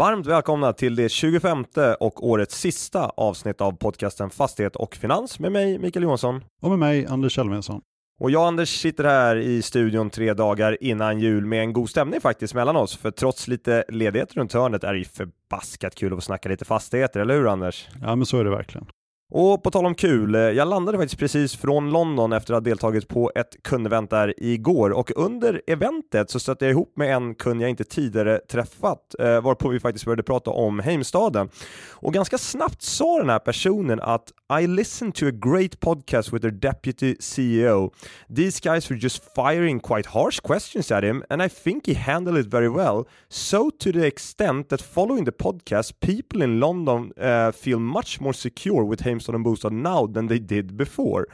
[0.00, 1.64] Varmt välkomna till det 25
[2.00, 6.44] och årets sista avsnitt av podcasten Fastighet och Finans med mig Mikael Johansson.
[6.62, 7.80] Och med mig Anders Kjellmensson.
[8.20, 12.20] Och jag Anders sitter här i studion tre dagar innan jul med en god stämning
[12.20, 16.16] faktiskt mellan oss, för trots lite ledighet runt hörnet är det ju förbaskat kul att
[16.16, 17.88] få snacka lite fastigheter, eller hur Anders?
[18.00, 18.86] Ja men så är det verkligen.
[19.32, 22.60] Och på tal om kul, eh, jag landade faktiskt precis från London efter att ha
[22.60, 27.34] deltagit på ett kundevent där igår och under eventet så stötte jag ihop med en
[27.34, 31.48] kund jag inte tidigare träffat eh, varpå vi faktiskt började prata om Heimstaden.
[31.90, 36.42] Och ganska snabbt sa den här personen att I listened to a great podcast with
[36.42, 37.92] their deputy CEO.
[38.36, 42.46] These guys were just firing quite harsh questions at him and I think he handled
[42.46, 43.04] it very well.
[43.28, 48.34] So to the extent that following the podcast people in London uh, feel much more
[48.34, 51.24] secure with Heimstaden Heimstad en bostad now than they did before.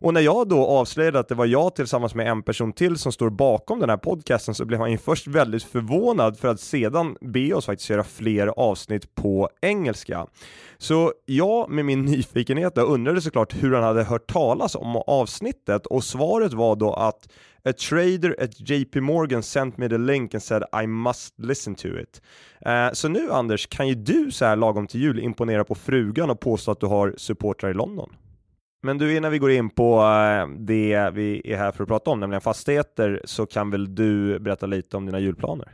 [0.00, 3.12] Och när jag då avslöjade att det var jag tillsammans med en person till som
[3.12, 7.16] står bakom den här podcasten så blev han ju först väldigt förvånad för att sedan
[7.20, 10.26] be oss faktiskt göra fler avsnitt på engelska.
[10.78, 16.04] Så jag med min nyfikenhet undrade såklart hur han hade hört talas om avsnittet och
[16.04, 17.28] svaret var då att
[17.64, 21.88] A trader at JP Morgan sent me the link and said I must listen to
[21.88, 22.22] it.
[22.66, 26.30] Uh, så nu Anders, kan ju du så här lagom till jul imponera på frugan
[26.30, 28.10] och påstå att du har supportrar i London?
[28.82, 32.10] Men du, innan vi går in på eh, det vi är här för att prata
[32.10, 35.68] om, nämligen fastigheter, så kan väl du berätta lite om dina julplaner?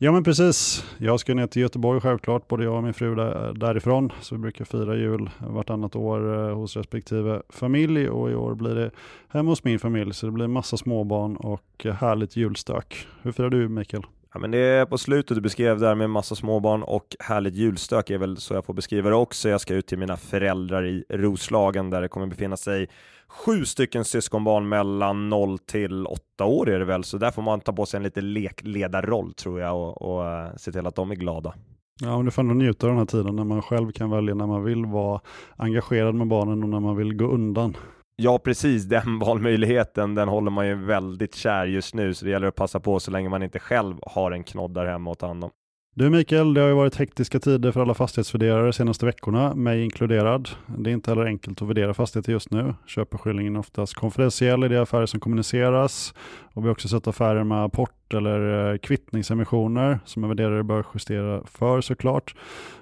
[0.00, 0.84] Ja men precis.
[0.98, 4.12] Jag ska ner till Göteborg självklart, både jag och min fru där, därifrån.
[4.20, 8.74] Så vi brukar fira jul vartannat år eh, hos respektive familj och i år blir
[8.74, 8.90] det
[9.28, 10.14] hemma hos min familj.
[10.14, 13.06] Så det blir massa småbarn och eh, härligt julstök.
[13.22, 14.02] Hur firar du Mikael?
[14.32, 18.10] Ja, men det är på slutet du beskrev där med massa småbarn och härligt julstök
[18.10, 19.48] är väl så jag får beskriva det också.
[19.48, 22.88] Jag ska ut till mina föräldrar i Roslagen där det kommer befinna sig
[23.28, 27.60] sju stycken syskonbarn mellan 0 till 8 år är det väl, så där får man
[27.60, 31.10] ta på sig en lite lekledarroll tror jag och, och uh, se till att de
[31.10, 31.54] är glada.
[32.00, 34.34] Ja, men du får ändå njuta av den här tiden när man själv kan välja
[34.34, 35.20] när man vill vara
[35.56, 37.76] engagerad med barnen och när man vill gå undan.
[38.16, 38.84] Ja, precis.
[38.84, 42.80] Den valmöjligheten, den håller man ju väldigt kär just nu, så det gäller att passa
[42.80, 45.50] på så länge man inte själv har en knodd där hemma att ta hand om.
[45.98, 49.84] Du Mikael, det har ju varit hektiska tider för alla fastighetsvärderare de senaste veckorna, mig
[49.84, 50.48] inkluderad.
[50.78, 52.74] Det är inte heller enkelt att värdera fastigheter just nu.
[52.86, 56.14] Köpeskillingen är oftast konfidentiell i de affärer som kommuniceras.
[56.52, 60.86] Och vi har också sett affärer med apport eller eh, kvittningsemissioner som en värderare bör
[60.94, 62.34] justera för såklart.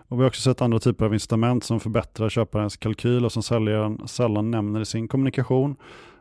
[0.08, 3.42] Och vi har också sett andra typer av incitament som förbättrar köparens kalkyl och som
[3.42, 5.76] säljaren sällan nämner i sin kommunikation.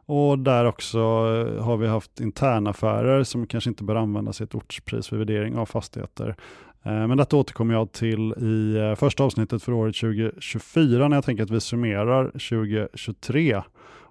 [0.05, 4.55] Och där också eh, har vi haft internaffärer som kanske inte bör användas i ett
[4.55, 6.35] ortspris vid värdering av fastigheter.
[6.85, 11.25] Eh, men detta återkommer jag till i eh, första avsnittet för året 2024 när jag
[11.25, 13.61] tänker att vi summerar 2023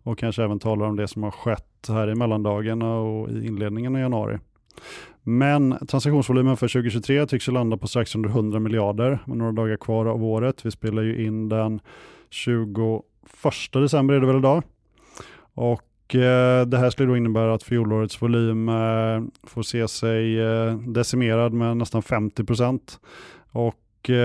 [0.04, 3.94] och kanske även talar om det som har skett här i mellandagarna och i inledningen
[3.94, 4.38] av januari.
[5.22, 10.06] Men transaktionsvolymen för 2023 tycks landa på strax under 100 miljarder med några dagar kvar
[10.06, 10.66] av året.
[10.66, 11.80] Vi spelar ju in den
[12.30, 13.02] 21
[13.72, 14.62] december är det väl idag.
[15.54, 20.74] Och Eh, det här skulle då innebära att fjolårets volym eh, får se sig eh,
[20.78, 23.00] decimerad med nästan 50 procent.
[23.50, 24.16] Och Eh,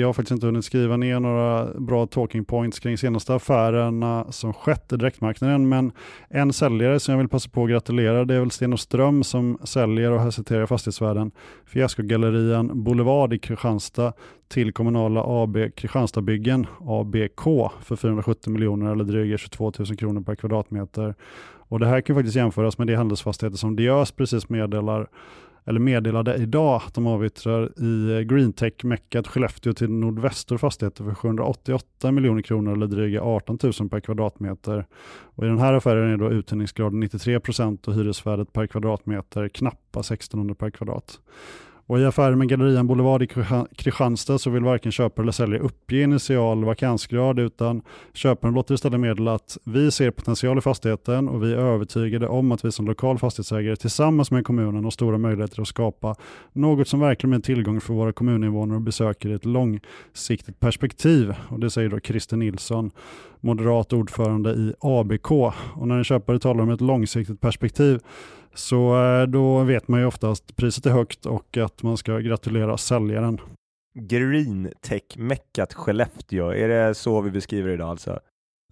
[0.00, 4.52] jag har faktiskt inte hunnit skriva ner några bra talking points kring senaste affärerna som
[4.52, 5.68] skett i direktmarknaden.
[5.68, 5.92] Men
[6.28, 9.58] en säljare som jag vill passa på att gratulera det är väl Sten Ström som
[9.64, 11.30] säljer, och här citerar jag fastighetsvärden,
[11.64, 14.12] Fiaskogallerian Boulevard i Kristianstad
[14.48, 21.14] till kommunala AB Kristianstadsbyggen, ABK, för 470 miljoner eller dryga 22 000 kronor per kvadratmeter.
[21.68, 25.08] Och det här kan faktiskt jämföras med de handelsfastigheter som Diös precis meddelar
[25.66, 32.12] eller meddelade idag att de avyttrar i eh, Greentech-meckat Skellefteå till Nordvästor Fastigheter för 788
[32.12, 34.86] miljoner kronor eller dryga 18 000 per kvadratmeter.
[35.36, 40.00] Och I den här affären är då uthyrningsgraden 93 procent och hyresvärdet per kvadratmeter knappa
[40.00, 41.20] 1600 per kvadrat.
[41.86, 43.26] Och I affären med Gallerian Boulevard i
[43.76, 47.82] Kristianstad så vill varken köpare eller säljare uppge initial vakansgrad utan
[48.12, 52.52] köparen låter istället meddela att vi ser potential i fastigheten och vi är övertygade om
[52.52, 56.14] att vi som lokal fastighetsägare tillsammans med kommunen har stora möjligheter att skapa
[56.52, 61.34] något som verkligen är en tillgång för våra kommuninvånare och besökare i ett långsiktigt perspektiv.
[61.48, 62.90] Och Det säger då Christer Nilsson,
[63.40, 65.30] moderat ordförande i ABK.
[65.74, 68.00] Och när en köpare talar om ett långsiktigt perspektiv
[68.54, 72.76] så eh, då vet man ju oftast priset är högt och att man ska gratulera
[72.76, 73.40] säljaren.
[73.98, 78.20] Green Tech-meckat Skellefteå, är det så vi beskriver det idag alltså?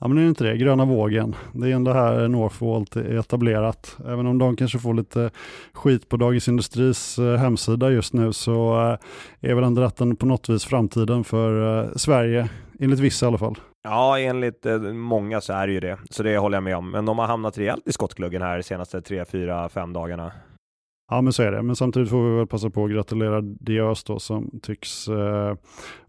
[0.01, 1.37] Ja men är det inte det, gröna vågen.
[1.53, 3.97] Det är ändå här Northvolt är etablerat.
[4.07, 5.31] Även om de kanske får lite
[5.73, 10.27] skit på Dagens Industris eh, hemsida just nu så eh, är väl ändå detta på
[10.27, 12.49] något vis framtiden för Sverige,
[12.81, 13.57] enligt vissa i alla fall.
[13.83, 16.91] Ja, enligt eh, många så är det ju det, så det håller jag med om.
[16.91, 20.33] Men de har hamnat rejält i skottgluggen här de senaste tre, fyra, fem dagarna.
[21.11, 24.05] Ja men så är det, men samtidigt får vi väl passa på att gratulera Diös
[24.05, 25.55] då som tycks eh,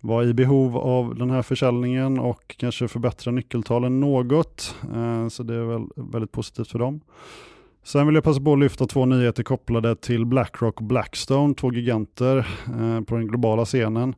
[0.01, 4.75] vara i behov av den här försäljningen och kanske förbättra nyckeltalen något.
[4.95, 7.01] Eh, så det är väl väldigt positivt för dem.
[7.83, 11.73] Sen vill jag passa på att lyfta två nyheter kopplade till Blackrock och Blackstone, två
[11.73, 14.15] giganter eh, på den globala scenen.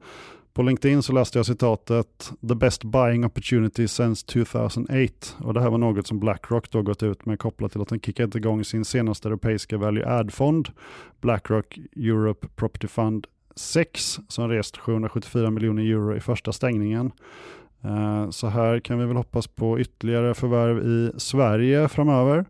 [0.56, 5.70] På LinkedIn så läste jag citatet “The best buying opportunity since 2008” och det här
[5.70, 8.86] var något som Blackrock då gått ut med kopplat till att den kickat igång sin
[8.86, 10.70] senaste europeiska value add-fond,
[11.22, 17.12] Blackrock Europe Property Fund 6, som rest 774 miljoner euro i första stängningen.
[17.84, 22.46] Eh, så här kan vi väl hoppas på ytterligare förvärv i Sverige framöver.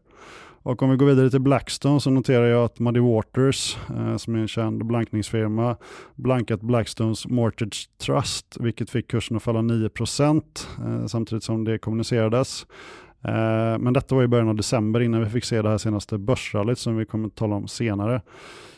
[0.66, 4.36] Och om vi går vidare till Blackstone så noterar jag att Muddy Waters, eh, som
[4.36, 5.78] är en känd blankningsfirma,
[6.16, 12.66] blankat Blackstones Mortgage Trust, vilket fick kursen att falla 9% eh, samtidigt som det kommunicerades.
[13.24, 16.18] Eh, men detta var i början av december innan vi fick se det här senaste
[16.18, 18.22] börsrallyt som vi kommer att tala om senare.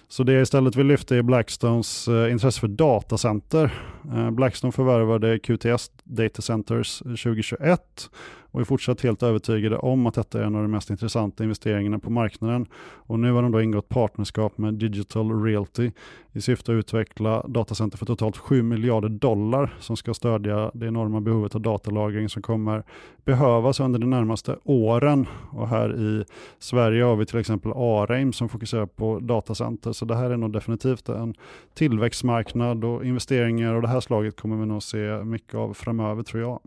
[0.10, 3.74] Så det jag istället vill lyfta är Blackstones eh, intresse för datacenter.
[4.14, 8.10] Eh, Blackstone förvärvade QTS Data Centers eh, 2021
[8.52, 12.00] och är fortsatt helt övertygade om att detta är en av de mest intressanta investeringarna
[12.00, 12.66] på marknaden.
[12.80, 15.92] Och nu har de då ingått partnerskap med Digital Realty
[16.38, 21.22] i syfte att utveckla datacenter för totalt 7 miljarder dollar som ska stödja det enorma
[21.22, 22.84] behovet av datalagring som kommer
[23.26, 25.28] behövas under de närmaste åren.
[25.52, 26.26] Och här i
[26.60, 29.92] Sverige har vi till exempel Areim som fokuserar på datacenter.
[29.92, 31.34] Så det här är nog definitivt en
[31.74, 36.42] tillväxtmarknad och investeringar och det här slaget kommer vi nog se mycket av framöver tror
[36.42, 36.60] jag.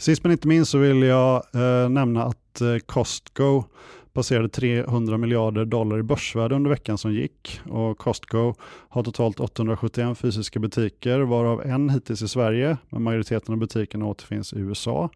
[0.00, 3.64] Sist men inte minst så vill jag eh, nämna att eh, Costco
[4.12, 8.54] passerade 300 miljarder dollar i börsvärde under veckan som gick och Costco
[8.88, 14.52] har totalt 871 fysiska butiker varav en hittills i Sverige men majoriteten av butikerna återfinns
[14.52, 15.10] i USA.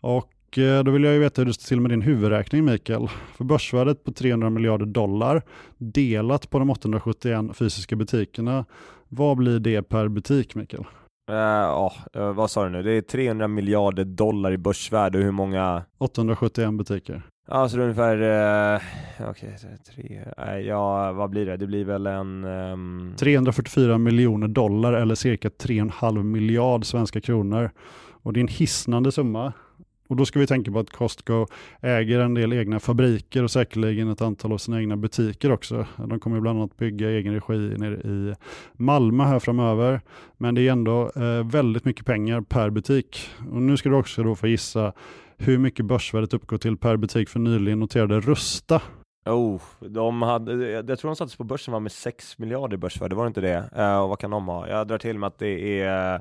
[0.00, 3.08] Och eh, då vill jag ju veta hur det står till med din huvudräkning Mikael.
[3.36, 5.42] För börsvärdet på 300 miljarder dollar
[5.78, 8.64] delat på de 871 fysiska butikerna,
[9.08, 10.84] vad blir det per butik Mikael?
[11.30, 12.82] Uh, ja, uh, vad sa du nu?
[12.82, 15.82] Det är 300 miljarder dollar i börsvärde och hur många?
[15.98, 17.22] 871 butiker.
[17.48, 18.22] Ja, så det är ungefär,
[18.74, 18.80] uh,
[19.30, 21.56] okej, okay, tre, uh, ja vad blir det?
[21.56, 22.44] Det blir väl en...
[22.44, 23.10] Um...
[23.10, 27.70] Ehm, 344 miljoner dollar eller cirka 3,5 miljard svenska kronor.
[28.22, 29.52] Och det är en hisnande summa.
[30.08, 31.46] Och då ska vi tänka på att Costco
[31.80, 35.86] äger en del egna fabriker och säkerligen ett antal av sina egna butiker också.
[35.96, 38.34] De kommer bland annat bygga egen regi nere i
[38.72, 40.00] Malmö här framöver.
[40.38, 43.30] Men det är ändå eh, väldigt mycket pengar per butik.
[43.50, 44.92] Och nu ska du också då få gissa
[45.36, 48.82] hur mycket börsvärdet uppgår till per butik för nyligen noterade Rusta.
[49.26, 53.24] Oh, de hade, jag tror de sattes på börsen var med 6 miljarder börsvärde, var
[53.24, 53.70] det inte det?
[53.76, 54.68] Eh, och vad kan de ha?
[54.68, 56.20] Jag drar till med att det är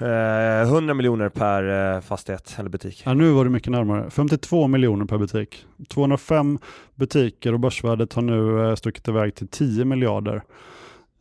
[0.00, 3.02] Eh, 100 miljoner per eh, fastighet eller butik.
[3.04, 4.10] Ja, nu var det mycket närmare.
[4.10, 5.66] 52 miljoner per butik.
[5.88, 6.58] 205
[6.94, 10.42] butiker och börsvärdet har nu eh, stuckit iväg till 10 miljarder.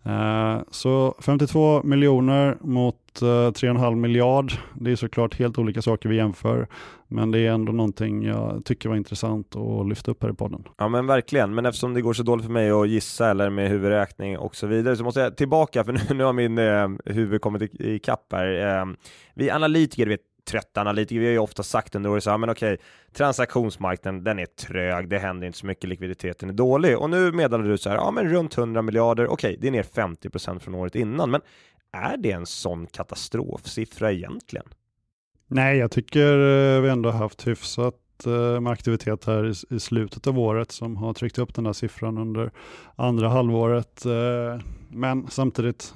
[0.06, 4.53] Eh, så 52 miljoner mot eh, 3,5 miljard.
[4.74, 6.67] Det är såklart helt olika saker vi jämför.
[7.08, 10.67] Men det är ändå någonting jag tycker var intressant att lyfta upp här i podden.
[10.77, 13.70] Ja men verkligen, men eftersom det går så dåligt för mig att gissa eller med
[13.70, 17.41] huvudräkning och så vidare så måste jag tillbaka för nu, nu har min eh, huvud
[17.41, 18.79] kommit i, i kapp här.
[18.79, 18.86] Eh,
[19.34, 22.50] vi analytiker vet trötta analytiker, vi har ju ofta sagt under året så här, men
[22.50, 22.77] okej,
[23.13, 26.98] transaktionsmarknaden, den är trög, det händer inte så mycket, likviditeten är dålig.
[26.98, 29.83] Och nu meddelar du så här, ja men runt 100 miljarder, okej, det är ner
[29.83, 31.41] 50% från året innan, men
[31.91, 34.65] är det en sån katastrofsiffra egentligen?
[35.48, 37.95] Nej, jag tycker eh, vi ändå haft hyfsat
[38.25, 42.17] eh, med aktivitet här i slutet av året som har tryckt upp den här siffran
[42.17, 42.51] under
[42.95, 44.05] andra halvåret.
[44.05, 45.93] Eh, men samtidigt,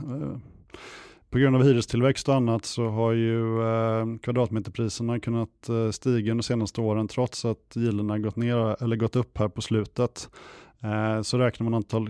[1.30, 6.44] på grund av hyrestillväxt och annat så har ju eh, kvadratmeterpriserna kunnat eh, stiga under
[6.44, 10.30] de senaste åren trots att gilderna gått ner eller gått upp här på slutet.
[10.84, 12.10] Eh, så räknar man antal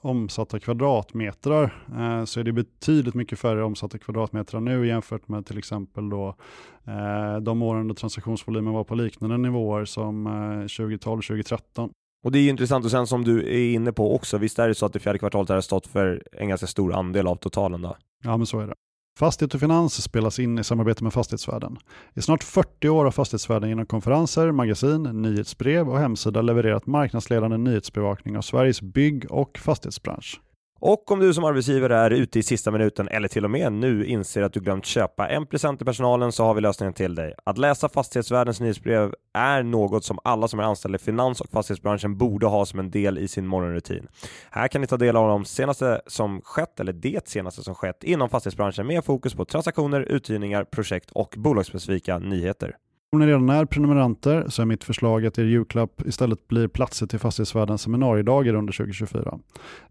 [0.00, 5.58] omsatta kvadratmetrar eh, så är det betydligt mycket färre omsatta kvadratmetrar nu jämfört med till
[5.58, 6.36] exempel då
[6.84, 11.90] eh, de åren då transaktionsvolymen var på liknande nivåer som eh, 2012-2013.
[12.24, 14.74] Och det är intressant och sen som du är inne på också, visst är det
[14.74, 17.96] så att det fjärde kvartalet har stått för en ganska stor andel av totalen då?
[18.22, 18.74] Ja men så är det.
[19.18, 21.78] Fastighet och finans spelas in i samarbete med Fastighetsvärlden.
[22.14, 28.36] I snart 40 år har Fastighetsvärlden genom konferenser, magasin, nyhetsbrev och hemsida levererat marknadsledande nyhetsbevakning
[28.36, 30.40] av Sveriges bygg och fastighetsbransch.
[30.84, 34.06] Och om du som arbetsgivare är ute i sista minuten eller till och med nu
[34.06, 37.34] inser att du glömt köpa en present till personalen så har vi lösningen till dig.
[37.44, 42.18] Att läsa Fastighetsvärldens nyhetsbrev är något som alla som är anställda i finans och fastighetsbranschen
[42.18, 44.08] borde ha som en del i sin morgonrutin.
[44.50, 48.04] Här kan ni ta del av de senaste som skett eller det senaste som skett
[48.04, 52.76] inom fastighetsbranschen med fokus på transaktioner, uthyrningar, projekt och bolagsspecifika nyheter.
[53.14, 57.06] Om ni redan är prenumeranter så är mitt förslag att er julklapp istället blir platser
[57.06, 59.38] till Fastighetsvärdens seminariedagar under 2024.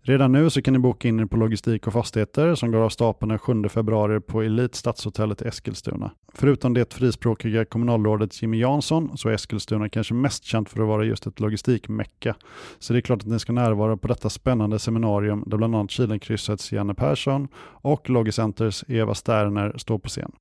[0.01, 2.89] Redan nu så kan ni boka in er på Logistik och Fastigheter som går av
[2.89, 6.11] stapeln den 7 februari på Elit Stadshotellet i Eskilstuna.
[6.33, 11.03] Förutom det frispråkiga kommunalrådet Jimmy Jansson så är Eskilstuna kanske mest känt för att vara
[11.03, 12.35] just ett logistikmecka.
[12.79, 15.91] Så det är klart att ni ska närvara på detta spännande seminarium där bland annat
[15.91, 20.31] Kilenkryssets Janne Persson och Logicenters Eva Sterner står på scen.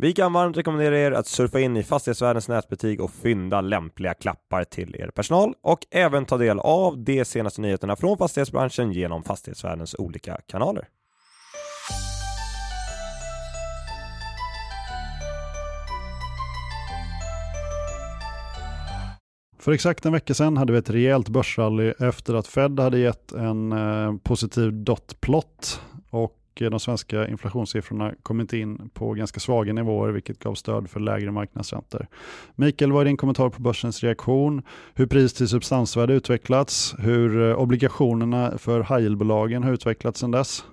[0.00, 4.64] Vi kan varmt rekommendera er att surfa in i Fastighetsvärdens nätbutik och fynda lämpliga klappar
[4.64, 9.94] till er personal och även ta del av de senaste nyheterna från fastighetsbranschen genom Fastighetsvärdens
[9.98, 10.88] olika kanaler.
[19.58, 23.32] För exakt en vecka sedan hade vi ett rejält börsrally efter att Fed hade gett
[23.32, 25.80] en eh, positiv dot-plot
[26.58, 31.00] och eh, de svenska inflationssiffrorna kommit in på ganska svaga nivåer vilket gav stöd för
[31.00, 32.06] lägre marknadsräntor.
[32.54, 34.62] Mikael, vad är din kommentar på börsens reaktion?
[34.94, 36.94] Hur pris till substansvärde utvecklats?
[36.98, 40.64] Hur eh, obligationerna för high yield-bolagen har utvecklats sedan dess?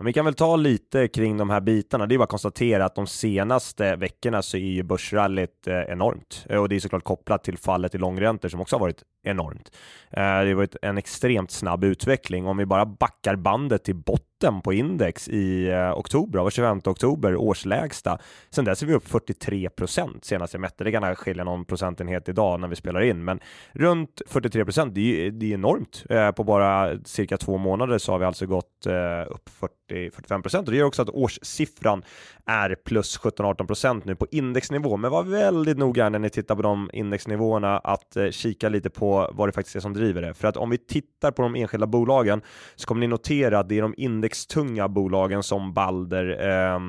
[0.00, 2.06] Vi kan väl ta lite kring de här bitarna.
[2.06, 6.46] Det är bara att konstatera att de senaste veckorna så är ju börsrallyt eh, enormt
[6.48, 9.70] och det är såklart kopplat till fallet i långräntor som också har varit enormt.
[10.10, 12.46] Eh, det har varit en extremt snabb utveckling.
[12.46, 17.36] Om vi bara backar bandet till botten på index i eh, oktober, av 25 oktober,
[17.36, 18.18] årslägsta.
[18.50, 20.84] Sen dess är vi upp 43 procent senast jag mätte.
[20.84, 23.40] Det kan skilja någon procentenhet idag när vi spelar in, men
[23.72, 26.04] runt 43 procent, det, är, det är enormt.
[26.10, 28.86] Eh, på bara cirka två månader så har vi alltså gått
[29.28, 29.50] upp
[29.90, 32.02] 40-45 procent och det gör också att årssiffran
[32.46, 34.96] är plus 17-18 procent nu på indexnivå.
[34.96, 39.48] Men var väldigt noga när ni tittar på de indexnivåerna att kika lite på vad
[39.48, 40.34] det faktiskt är som driver det.
[40.34, 42.42] För att om vi tittar på de enskilda bolagen
[42.76, 46.80] så kommer ni notera att det är de indextunga bolagen som Balder, eh,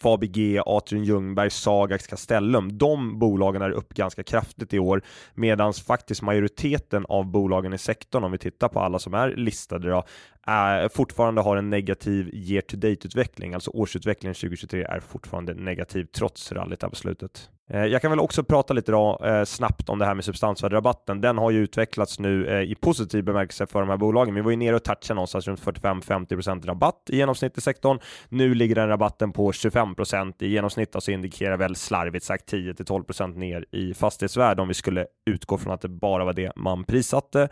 [0.00, 2.78] Fabg, Atrium Ljungberg, Sagax, Castellum.
[2.78, 5.02] De bolagen är upp ganska kraftigt i år
[5.34, 9.90] medan faktiskt majoriteten av bolagen i sektorn, om vi tittar på alla som är listade
[9.90, 10.04] då,
[10.42, 16.04] är, fortfarande har en negativ year to date utveckling, alltså årsutvecklingen 2023 är fortfarande negativ
[16.04, 17.50] trots rallyt här på slutet.
[17.70, 21.20] Eh, jag kan väl också prata lite då, eh, snabbt om det här med substansvärderabatten.
[21.20, 24.34] Den har ju utvecklats nu eh, i positiv bemärkelse för de här bolagen.
[24.34, 27.98] Vi var ju nere och touchade någonstans runt 45-50% rabatt i genomsnitt i sektorn.
[28.28, 33.36] Nu ligger den rabatten på 25% i genomsnitt och så indikerar väl slarvigt sagt 10-12%
[33.36, 37.48] ner i fastighetsvärde om vi skulle utgå från att det bara var det man prissatte.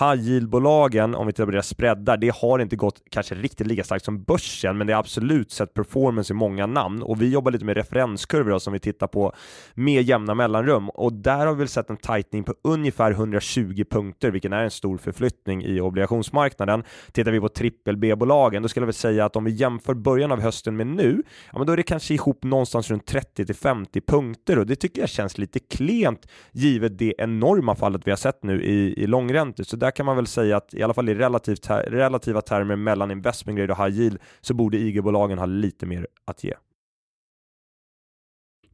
[0.00, 3.84] High yield-bolagen, om vi tittar på deras spreadar, det har inte gått kanske riktigt lika
[3.84, 7.50] starkt som börsen, men det är absolut sett performance i många namn och vi jobbar
[7.50, 9.34] lite med referenskurvor som vi tittar på
[9.74, 14.30] med jämna mellanrum och där har vi väl sett en tightening på ungefär 120 punkter,
[14.30, 16.84] vilken är en stor förflyttning i obligationsmarknaden.
[17.12, 20.32] Tittar vi på trippel B-bolagen, då skulle jag väl säga att om vi jämför början
[20.32, 23.54] av hösten med nu, ja, men då är det kanske ihop någonstans runt 30 till
[23.54, 28.16] 50 punkter och det tycker jag känns lite klent givet det enorma fallet vi har
[28.16, 29.64] sett nu i, i långräntor.
[29.64, 33.10] Så där kan man väl säga att i alla fall i relativt, relativa termer mellan
[33.10, 36.54] investment grade och high yield så borde IG-bolagen ha lite mer att ge.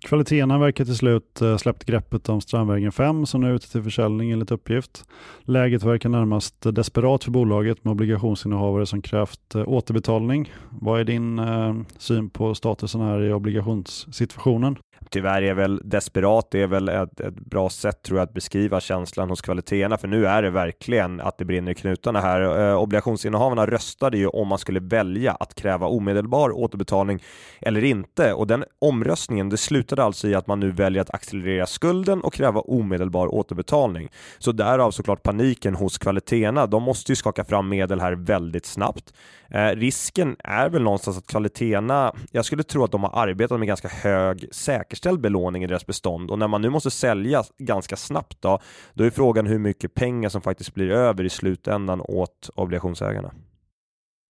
[0.00, 3.82] Kvaliteterna verkar till slut eh, släppt greppet om Strandvägen 5 som nu är ute till
[3.82, 5.04] försäljning enligt uppgift.
[5.42, 10.52] Läget verkar närmast desperat för bolaget med obligationsinnehavare som krävt eh, återbetalning.
[10.70, 14.76] Vad är din eh, syn på statusen här i obligationssituationen?
[15.10, 18.80] Tyvärr är väl desperat, det är väl ett, ett, bra sätt tror jag att beskriva
[18.80, 22.68] känslan hos kvaliteterna, för nu är det verkligen att det brinner i knutarna här.
[22.70, 27.22] Eh, obligationsinnehavarna röstade ju om man skulle välja att kräva omedelbar återbetalning
[27.60, 31.66] eller inte och den omröstningen, det slutade alltså i att man nu väljer att accelerera
[31.66, 34.08] skulden och kräva omedelbar återbetalning.
[34.38, 36.66] Så därav såklart paniken hos kvaliteterna.
[36.66, 39.14] De måste ju skaka fram medel här väldigt snabbt.
[39.50, 43.68] Eh, risken är väl någonstans att kvaliteterna, jag skulle tro att de har arbetat med
[43.68, 47.96] ganska hög säkerhet säkerställd belåning i deras bestånd och när man nu måste sälja ganska
[47.96, 48.58] snabbt då,
[48.94, 53.32] då är frågan hur mycket pengar som faktiskt blir över i slutändan åt obligationsägarna.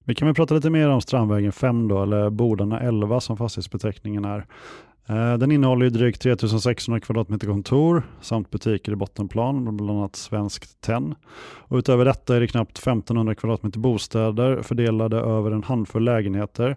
[0.04, 4.24] Vi kan väl prata lite mer om Strandvägen 5 då, eller Bodarna 11 som fastighetsbeteckningen
[4.24, 4.46] är.
[5.08, 10.80] Eh, den innehåller ju drygt 3600 kvadratmeter kontor samt butiker i bottenplan, bland annat Svenskt
[10.80, 11.14] Tenn.
[11.68, 16.76] Och utöver detta är det knappt 1500 kvadratmeter bostäder fördelade över en handfull lägenheter.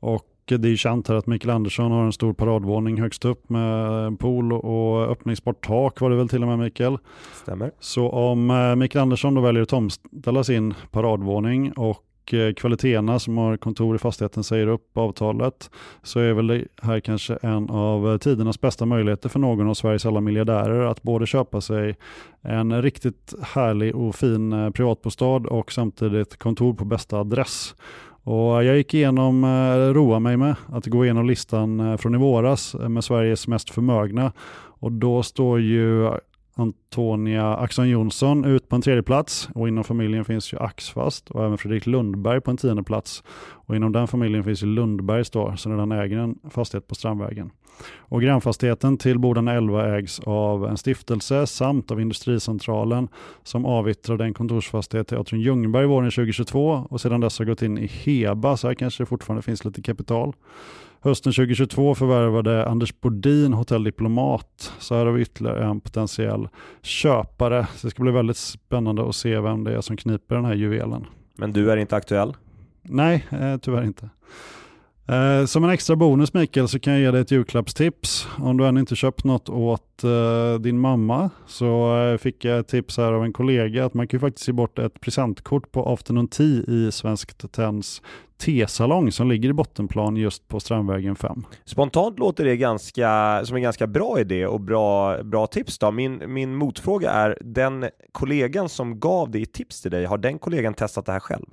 [0.00, 4.18] Och det är känt här att Mikael Andersson har en stor paradvåning högst upp med
[4.18, 6.98] pool och öppningsbart tak var det väl till och med Mikael.
[7.42, 7.70] Stämmer.
[7.80, 13.38] Så om eh, Mikael Andersson då väljer att tomställa sin paradvåning och Eh, kvaliteterna som
[13.38, 15.70] har kontor i fastigheten säger upp avtalet
[16.02, 20.06] så är väl det här kanske en av tidernas bästa möjligheter för någon av Sveriges
[20.06, 21.96] alla miljardärer att både köpa sig
[22.42, 27.74] en riktigt härlig och fin eh, privatbostad och samtidigt kontor på bästa adress.
[28.24, 32.18] Och jag gick igenom, eller roa mig med att gå igenom listan eh, från i
[32.18, 34.32] våras eh, med Sveriges mest förmögna.
[34.80, 36.10] Och då står ju
[36.60, 41.44] Antonia Axon Jonsson ut på en tredje plats och inom familjen finns ju Axfast och
[41.44, 43.22] även Fredrik Lundberg på en tionde plats.
[43.50, 47.50] Och inom den familjen finns ju Lundbergs då, som redan äger en fastighet på Strandvägen.
[47.98, 53.08] Och grannfastigheten till Bodarna 11 ägs av en stiftelse samt av Industricentralen
[53.42, 57.78] som avyttrade en kontorsfastighet till Atrium Ljungberg våren 2022 och sedan dess har gått in
[57.78, 60.34] i Heba, så här kanske det fortfarande finns lite kapital.
[61.02, 66.48] Hösten 2022 förvärvade Anders Bodin Hotell Diplomat, så här har vi ytterligare en potentiell
[66.82, 67.66] köpare.
[67.76, 70.54] Så det ska bli väldigt spännande att se vem det är som kniper den här
[70.54, 71.06] juvelen.
[71.36, 72.36] Men du är inte aktuell?
[72.82, 74.08] Nej, eh, tyvärr inte.
[75.10, 78.28] Eh, som en extra bonus Mikael så kan jag ge dig ett julklappstips.
[78.38, 82.68] Om du än inte köpt något åt eh, din mamma så eh, fick jag ett
[82.68, 85.92] tips här av en kollega att man kan ju faktiskt ge bort ett presentkort på
[85.92, 88.02] Afternoon Tea i Svenskt Tenns
[88.40, 91.46] tesalong som ligger i bottenplan just på Strandvägen 5.
[91.64, 95.78] Spontant låter det ganska, som en ganska bra idé och bra, bra tips.
[95.78, 95.90] Då.
[95.90, 100.74] Min, min motfråga är, den kollegan som gav dig tips till dig, har den kollegan
[100.74, 101.46] testat det här själv?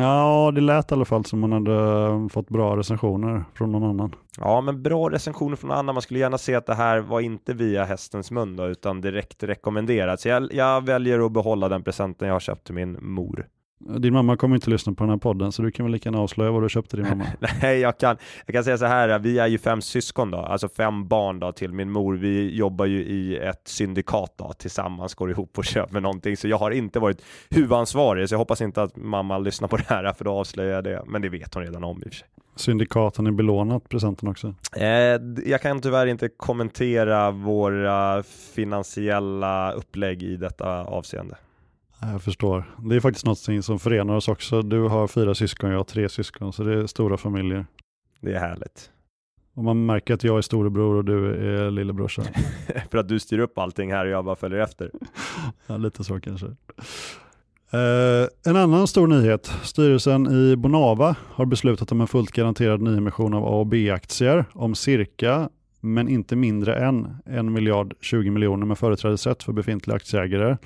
[0.00, 4.14] Ja, det lät i alla fall som man hade fått bra recensioner från någon annan.
[4.38, 5.94] Ja, men bra recensioner från någon annan.
[5.94, 9.42] Man skulle gärna se att det här var inte via hästens mun då, utan direkt
[9.42, 10.20] rekommenderat.
[10.20, 13.46] Så jag, jag väljer att behålla den presenten jag har köpt till min mor.
[13.78, 16.20] Din mamma kommer inte lyssna på den här podden, så du kan väl lika gärna
[16.20, 17.24] avslöja vad du köpte din mamma.
[17.62, 18.16] Nej, jag kan,
[18.46, 21.52] jag kan säga så här, vi är ju fem syskon då, alltså fem barn då
[21.52, 22.14] till min mor.
[22.14, 26.58] Vi jobbar ju i ett syndikat då, tillsammans går ihop och köper någonting, så jag
[26.58, 30.24] har inte varit huvudansvarig, så jag hoppas inte att mamma lyssnar på det här, för
[30.24, 32.28] då avslöjar jag det, men det vet hon redan om i och för sig.
[32.56, 34.54] Syndikaten är belånat presenten också?
[34.76, 34.86] Eh,
[35.46, 38.22] jag kan tyvärr inte kommentera våra
[38.54, 41.36] finansiella upplägg i detta avseende.
[42.00, 42.64] Jag förstår.
[42.78, 44.62] Det är faktiskt något som förenar oss också.
[44.62, 47.66] Du har fyra syskon, jag har tre syskon, så det är stora familjer.
[48.20, 48.90] Det är härligt.
[49.54, 52.22] Och man märker att jag är storebror och du är lillebrorsa.
[52.90, 54.90] För att du styr upp allting här och jag bara följer efter.
[55.66, 56.46] ja, lite så kanske.
[57.74, 59.52] Uh, en annan stor nyhet.
[59.62, 64.74] Styrelsen i Bonava har beslutat om en fullt garanterad nyemission av A och B-aktier om
[64.74, 65.48] cirka
[65.80, 70.56] men inte mindre än 1 miljard 20 miljoner med företrädesrätt för befintliga aktieägare.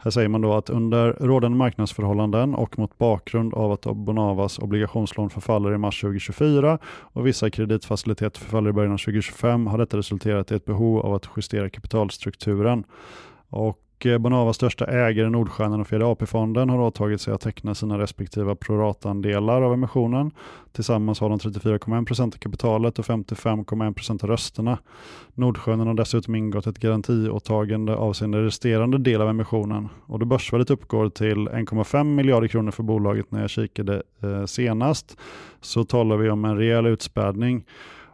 [0.00, 5.30] Här säger man då att under rådande marknadsförhållanden och mot bakgrund av att Bonavas obligationslån
[5.30, 10.52] förfaller i mars 2024 och vissa kreditfaciliteter förfaller i början av 2025 har detta resulterat
[10.52, 12.84] i ett behov av att justera kapitalstrukturen.
[13.48, 17.98] Och Eh, Bonavas största ägare Nordstjärnan och fjärde AP-fonden har åtagit sig att teckna sina
[17.98, 20.30] respektiva proratandelar av emissionen.
[20.72, 24.78] Tillsammans har de 34,1% av kapitalet och 55,1% av rösterna.
[25.34, 31.08] Nordstjärnan har dessutom ingått ett garantiåtagande avseende resterande del av emissionen och det börsvärdet uppgår
[31.08, 35.16] till 1,5 miljarder kronor för bolaget när jag kikade eh, senast.
[35.60, 37.64] Så talar vi om en rejäl utspädning.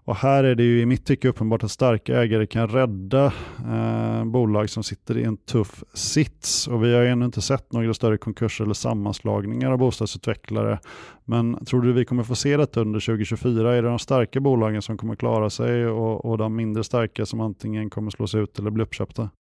[0.06, 4.24] Och här är det ju i mitt tycke uppenbart att starka ägare kan rädda eh,
[4.24, 6.68] bolag som sitter i en tuff sits.
[6.68, 10.78] Och vi har ännu inte sett några större konkurser eller sammanslagningar av bostadsutvecklare.
[11.24, 13.76] Men tror du vi kommer få se detta under 2024?
[13.76, 17.40] Är det de starka bolagen som kommer klara sig och, och de mindre starka som
[17.40, 19.30] antingen kommer slås ut eller bli uppköpta?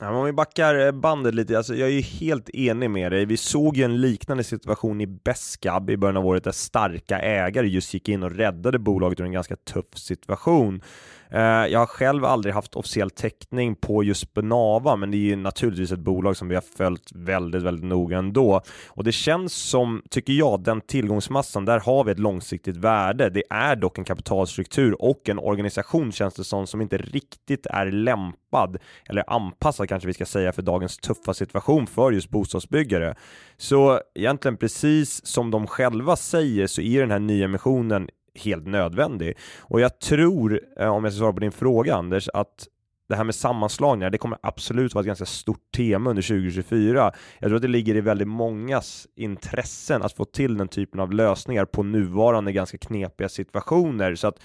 [0.00, 3.24] Ja, om vi backar eh, bandet lite, alltså jag är ju helt enig med dig.
[3.24, 7.68] Vi såg ju en liknande situation i Beskab i början av året där starka ägare
[7.68, 10.82] just gick in och räddade bolaget ur en ganska tuff situation.
[11.30, 15.36] Eh, jag har själv aldrig haft officiell täckning på just Benava, men det är ju
[15.36, 18.62] naturligtvis ett bolag som vi har följt väldigt, väldigt noga ändå.
[18.88, 23.30] Och det känns som, tycker jag, den tillgångsmassan, där har vi ett långsiktigt värde.
[23.30, 27.86] Det är dock en kapitalstruktur och en organisation känns det som, som inte riktigt är
[27.86, 33.14] lämpad, eller anpassad kanske vi ska säga, för dagens tuffa situation för just bostadsbyggare.
[33.56, 38.08] Så egentligen precis som de själva säger så är den här nyemissionen
[38.38, 39.36] helt nödvändig.
[39.58, 42.68] Och jag tror, eh, om jag ska svara på din fråga Anders, att
[43.08, 47.12] det här med sammanslagningar, det kommer absolut vara ett ganska stort tema under 2024.
[47.38, 51.12] Jag tror att det ligger i väldigt mångas intressen att få till den typen av
[51.12, 54.14] lösningar på nuvarande ganska knepiga situationer.
[54.14, 54.40] Så att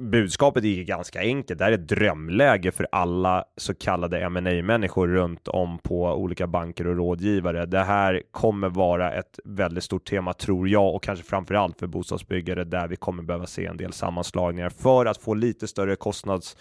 [0.00, 1.58] budskapet är ganska enkelt.
[1.58, 6.46] Det här är ett drömläge för alla så kallade ma människor runt om på olika
[6.46, 7.66] banker och rådgivare.
[7.66, 11.86] Det här kommer vara ett väldigt stort tema tror jag och kanske framför allt för
[11.86, 16.56] bostadsbyggare där vi kommer behöva se en del sammanslagningar för att få lite större kostnads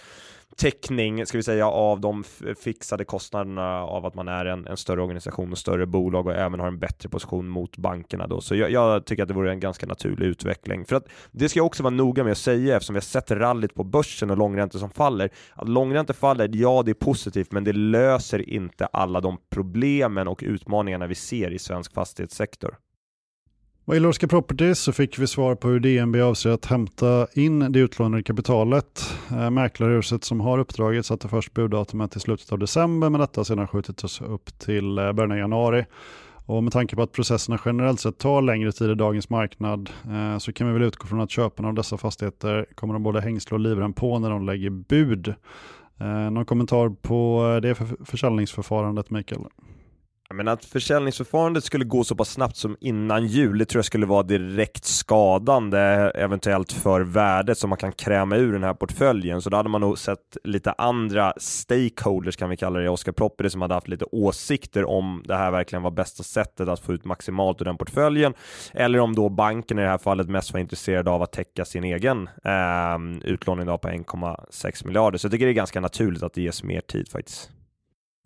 [0.57, 2.23] täckning, ska vi säga, av de
[2.63, 6.59] fixade kostnaderna av att man är en, en, större organisation och större bolag och även
[6.59, 8.41] har en bättre position mot bankerna då.
[8.41, 10.85] Så jag, jag, tycker att det vore en ganska naturlig utveckling.
[10.85, 13.31] För att det ska jag också vara noga med att säga eftersom vi har sett
[13.31, 15.29] rallyt på börsen och långräntor som faller.
[15.53, 20.39] Att långräntor faller, ja det är positivt, men det löser inte alla de problemen och
[20.43, 22.77] utmaningarna vi ser i svensk fastighetssektor.
[23.89, 27.71] Vad gäller Oscar Properties så fick vi svar på hur DNB avser att hämta in
[27.71, 29.13] det utlånade kapitalet.
[29.31, 33.45] Eh, mäklarhuset som har uppdraget satte först buddatumet till slutet av december men detta har
[33.45, 35.85] sedan skjutits upp till eh, början av januari.
[36.45, 40.37] Och med tanke på att processerna generellt sett tar längre tid i dagens marknad eh,
[40.37, 43.55] så kan vi väl utgå från att köparna av dessa fastigheter kommer att både hängsla
[43.55, 45.33] och livrem på när de lägger bud.
[45.99, 49.41] Eh, någon kommentar på eh, det för försäljningsförfarandet Mikael?
[50.33, 54.05] Men att försäljningsförfarandet skulle gå så pass snabbt som innan jul, det tror jag skulle
[54.05, 55.79] vara direkt skadande
[56.15, 59.41] eventuellt för värdet som man kan kräma ur den här portföljen.
[59.41, 63.11] Så då hade man nog sett lite andra stakeholders kan vi kalla det i Oscar
[63.11, 66.93] Property som hade haft lite åsikter om det här verkligen var bästa sättet att få
[66.93, 68.33] ut maximalt ur den portföljen.
[68.73, 71.83] Eller om då banken i det här fallet mest var intresserad av att täcka sin
[71.83, 75.17] egen eh, utlåning på 1,6 miljarder.
[75.17, 77.51] Så jag tycker det är ganska naturligt att det ges mer tid faktiskt.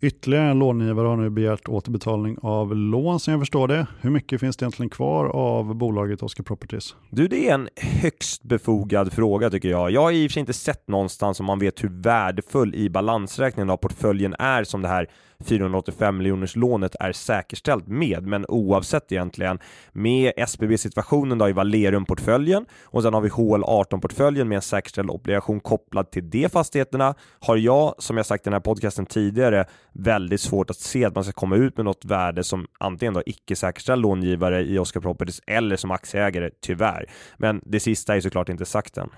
[0.04, 3.86] Ytterligare en långivare har nu begärt återbetalning av lån som jag förstår det.
[4.00, 6.94] Hur mycket finns det egentligen kvar av bolaget Oscar Properties?
[7.10, 9.90] Du, det är en högst befogad fråga tycker jag.
[9.90, 12.90] Jag har i och för sig inte sett någonstans om man vet hur värdefull i
[12.90, 15.10] balansräkningen av portföljen är som det här
[15.44, 19.58] 485 miljoners lånet är säkerställt med, men oavsett egentligen
[19.92, 26.10] med SBB-situationen då i Valerum-portföljen och sen har vi HL18-portföljen med en säkerställd obligation kopplad
[26.10, 30.70] till de fastigheterna har jag, som jag sagt i den här podcasten tidigare, väldigt svårt
[30.70, 34.02] att se att man ska komma ut med något värde som antingen då icke säkerställd
[34.02, 37.10] långivare i Oscar Properties eller som aktieägare, tyvärr.
[37.36, 39.10] Men det sista är såklart inte sagt än.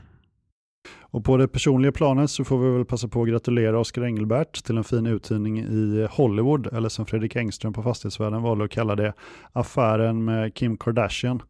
[1.00, 4.64] Och på det personliga planet så får vi väl passa på att gratulera Oskar Engelbert
[4.64, 8.96] till en fin uthyrning i Hollywood, eller som Fredrik Engström på Fastighetsvärlden valde att kalla
[8.96, 9.12] det,
[9.52, 11.42] affären med Kim Kardashian.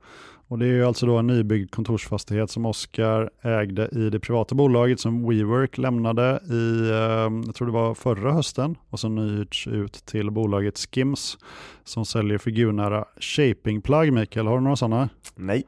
[0.48, 4.54] Och det är ju alltså då en nybyggd kontorsfastighet som Oskar ägde i det privata
[4.54, 9.66] bolaget som WeWork lämnade i, eh, jag tror det var förra hösten, och som nyrts
[9.66, 11.38] ut till bolaget Skims
[11.84, 14.12] som säljer figurnära shapingplagg.
[14.12, 15.08] Mikael, har du några sådana?
[15.34, 15.66] Nej.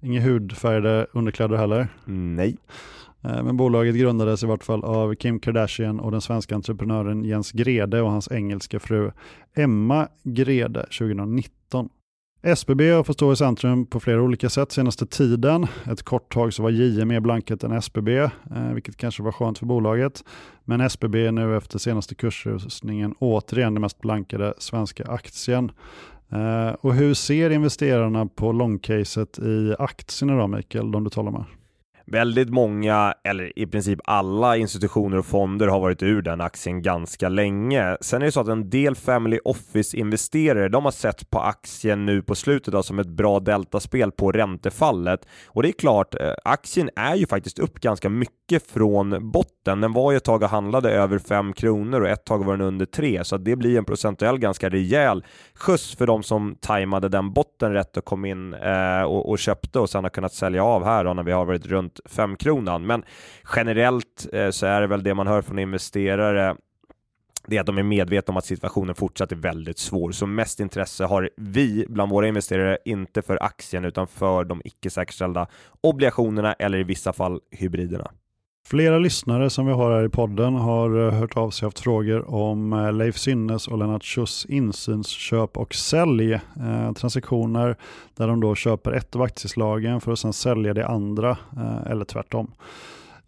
[0.00, 1.88] Inga hudfärgade underkläder heller?
[2.04, 2.56] Nej.
[3.26, 7.52] Eh, men bolaget grundades i vart fall av Kim Kardashian och den svenska entreprenören Jens
[7.52, 9.10] Grede och hans engelska fru
[9.54, 11.88] Emma Grede 2019.
[12.42, 15.66] SBB har fått stå i centrum på flera olika sätt senaste tiden.
[15.84, 18.30] Ett kort tag så var JM mer blanket än SBB, eh,
[18.74, 20.24] vilket kanske var skönt för bolaget.
[20.64, 25.72] Men SBB är nu efter senaste kursrusningen återigen den mest blankade svenska aktien.
[26.28, 31.44] Eh, och hur ser investerarna på långcaset i aktierna då Mikael, de du talar med?
[32.08, 37.28] Väldigt många, eller i princip alla institutioner och fonder har varit ur den aktien ganska
[37.28, 37.96] länge.
[38.00, 42.22] Sen är det så att en del Family Office-investerare, de har sett på aktien nu
[42.22, 45.26] på slutet då, som ett bra deltaspel på räntefallet.
[45.46, 49.80] Och det är klart, eh, aktien är ju faktiskt upp ganska mycket från botten.
[49.80, 52.66] Den var ju ett tag och handlade över 5 kronor och ett tag var den
[52.66, 57.32] under 3, så det blir en procentuell ganska rejäl skjuts för de som tajmade den
[57.32, 60.84] botten rätt och kom in eh, och, och, köpte och sen har kunnat sälja av
[60.84, 62.86] här då när vi har varit runt femkronan.
[62.86, 63.04] Men
[63.56, 66.56] generellt eh, så är det väl det man hör från investerare
[67.46, 70.12] det är att de är medvetna om att situationen fortsatt är väldigt svår.
[70.12, 74.90] Så mest intresse har vi bland våra investerare inte för aktien utan för de icke
[74.90, 75.46] säkerställda
[75.80, 78.10] obligationerna eller i vissa fall hybriderna.
[78.68, 81.80] Flera lyssnare som vi har här i podden har eh, hört av sig och haft
[81.80, 86.32] frågor om eh, Leif Synnes och Lennart Schuss insynsköp och sälj.
[86.32, 87.76] Eh, transaktioner
[88.14, 92.04] där de då köper ett av aktieslagen för att sedan sälja det andra eh, eller
[92.04, 92.52] tvärtom.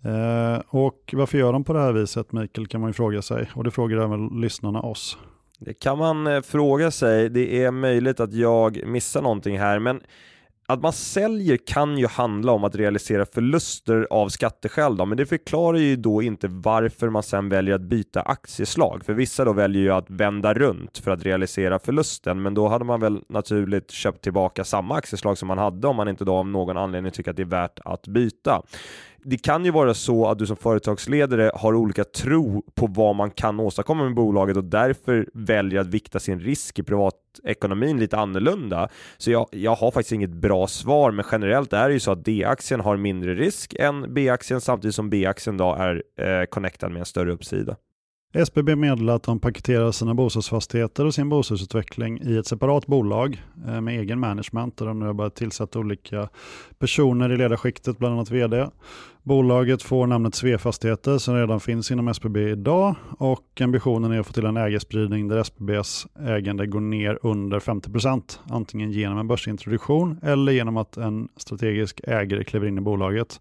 [0.03, 3.51] Eh, och varför gör de på det här viset Mikael kan man ju fråga sig
[3.55, 5.19] och det frågar även lyssnarna oss.
[5.59, 7.29] Det kan man eh, fråga sig.
[7.29, 10.01] Det är möjligt att jag missar någonting här men
[10.73, 15.27] att man säljer kan ju handla om att realisera förluster av skatteskäl då, men det
[15.27, 19.05] förklarar ju då inte varför man sen väljer att byta aktieslag.
[19.05, 22.85] För vissa då väljer ju att vända runt för att realisera förlusten, men då hade
[22.85, 26.49] man väl naturligt köpt tillbaka samma aktieslag som man hade om man inte då av
[26.49, 28.63] någon anledning tycker att det är värt att byta
[29.25, 33.31] det kan ju vara så att du som företagsledare har olika tro på vad man
[33.31, 38.89] kan åstadkomma med bolaget och därför väljer att vikta sin risk i privatekonomin lite annorlunda.
[39.17, 42.25] Så jag, jag har faktiskt inget bra svar, men generellt är det ju så att
[42.25, 47.07] D-aktien har mindre risk än B-aktien samtidigt som B-aktien då är eh, connectad med en
[47.07, 47.77] större uppsida.
[48.33, 53.81] SBB meddelar att de paketerar sina bostadsfastigheter och sin bostadsutveckling i ett separat bolag eh,
[53.81, 56.29] med egen management där de nu har börjat tillsätta olika
[56.79, 58.67] personer i ledarskiktet, bland annat vd.
[59.23, 64.33] Bolaget får namnet Svefastigheter som redan finns inom SBB idag och ambitionen är att få
[64.33, 70.53] till en ägarspridning där SBBs ägande går ner under 50%, antingen genom en börsintroduktion eller
[70.53, 73.41] genom att en strategisk ägare kliver in i bolaget.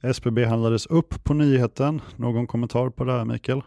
[0.00, 2.00] SBB handlades upp på nyheten.
[2.16, 3.62] Någon kommentar på det här Mikael?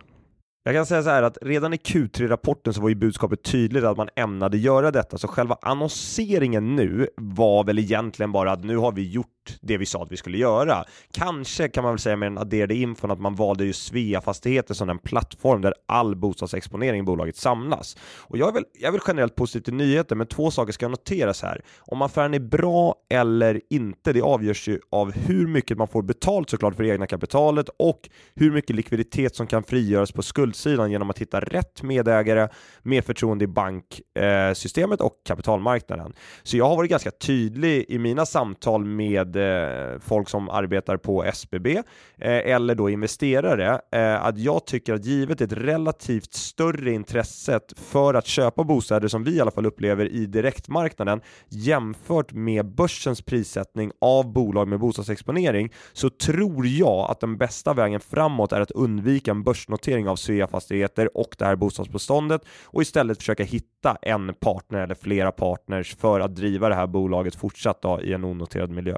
[0.64, 3.98] Jag kan säga så här att redan i Q3-rapporten så var ju budskapet tydligt att
[3.98, 8.92] man ämnade göra detta, så själva annonseringen nu var väl egentligen bara att nu har
[8.92, 9.28] vi gjort
[9.62, 10.84] det vi sa att vi skulle göra.
[11.14, 14.74] Kanske kan man väl säga med den adderade infon att man valde ju Svea Fastigheter
[14.74, 17.98] som den plattform där all bostadsexponering i bolaget samlas.
[18.18, 20.88] Och jag är väl, jag är väl generellt positiv till nyheter, men två saker ska
[20.88, 21.62] noteras här.
[21.80, 26.50] Om affären är bra eller inte, det avgörs ju av hur mycket man får betalt
[26.50, 31.10] såklart för det egna kapitalet och hur mycket likviditet som kan frigöras på skuldsidan genom
[31.10, 32.48] att hitta rätt medägare
[32.82, 36.14] med förtroende i banksystemet eh, och kapitalmarknaden.
[36.44, 41.24] Så jag har varit ganska tydlig i mina samtal med Eh, folk som arbetar på
[41.24, 41.84] SBB eh,
[42.22, 48.26] eller då investerare eh, att jag tycker att givet ett relativt större intresset för att
[48.26, 54.34] köpa bostäder som vi i alla fall upplever i direktmarknaden jämfört med börsens prissättning av
[54.34, 59.44] bolag med bostadsexponering så tror jag att den bästa vägen framåt är att undvika en
[59.44, 64.96] börsnotering av Svea Fastigheter och det här bostadsbeståndet och istället försöka hitta en partner eller
[64.96, 68.98] flera partners för att driva det här bolaget fortsatt då, i en onoterad miljö.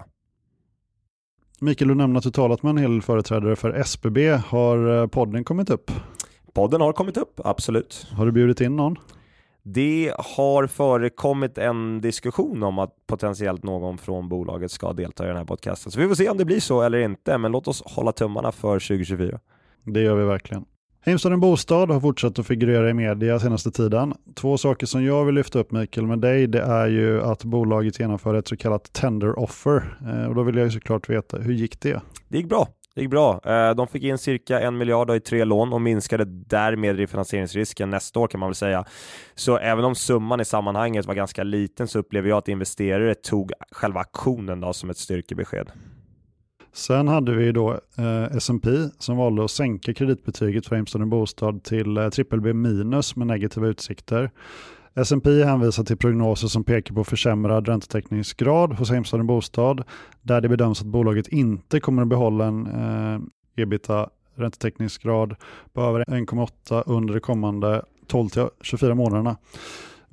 [1.64, 4.30] Mikael, du nämnde att du talat med en hel företrädare för SBB.
[4.30, 5.92] Har eh, podden kommit upp?
[6.54, 8.08] Podden har kommit upp, absolut.
[8.12, 8.96] Har du bjudit in någon?
[9.64, 15.38] Det har förekommit en diskussion om att potentiellt någon från bolaget ska delta i den
[15.38, 15.92] här podcasten.
[15.92, 18.52] Så vi får se om det blir så eller inte, men låt oss hålla tummarna
[18.52, 19.40] för 2024.
[19.84, 20.66] Det gör vi verkligen.
[21.04, 24.14] Heimstaden Bostad har fortsatt att figurera i media senaste tiden.
[24.36, 28.00] Två saker som jag vill lyfta upp Mikael med dig, det är ju att bolaget
[28.00, 29.98] genomför ett så kallat tender offer.
[30.08, 32.02] Eh, och då vill jag ju såklart veta, hur gick det?
[32.28, 32.68] Det gick bra.
[32.96, 33.42] Det gick bra.
[33.46, 38.20] Eh, de fick in cirka en miljard i tre lån och minskade därmed refinansieringsrisken nästa
[38.20, 38.86] år kan man väl säga.
[39.36, 43.52] Så även om summan i sammanhanget var ganska liten så upplever jag att investerare tog
[43.72, 45.72] själva aktionen då som ett styrkebesked.
[46.74, 51.98] Sen hade vi då eh, S&P som valde att sänka kreditbetyget för Heimstaden Bostad till
[51.98, 54.32] eh, BBB minus med negativa utsikter.
[54.96, 59.84] S&P hänvisar till prognoser som pekar på försämrad räntetäckningsgrad hos Heimstaden Bostad,
[60.22, 63.22] där det bedöms att bolaget inte kommer att behålla en eh,
[63.64, 65.36] ebita räntetäckningsgrad
[65.74, 69.38] på över 1,8 under de kommande 12-24 månaderna.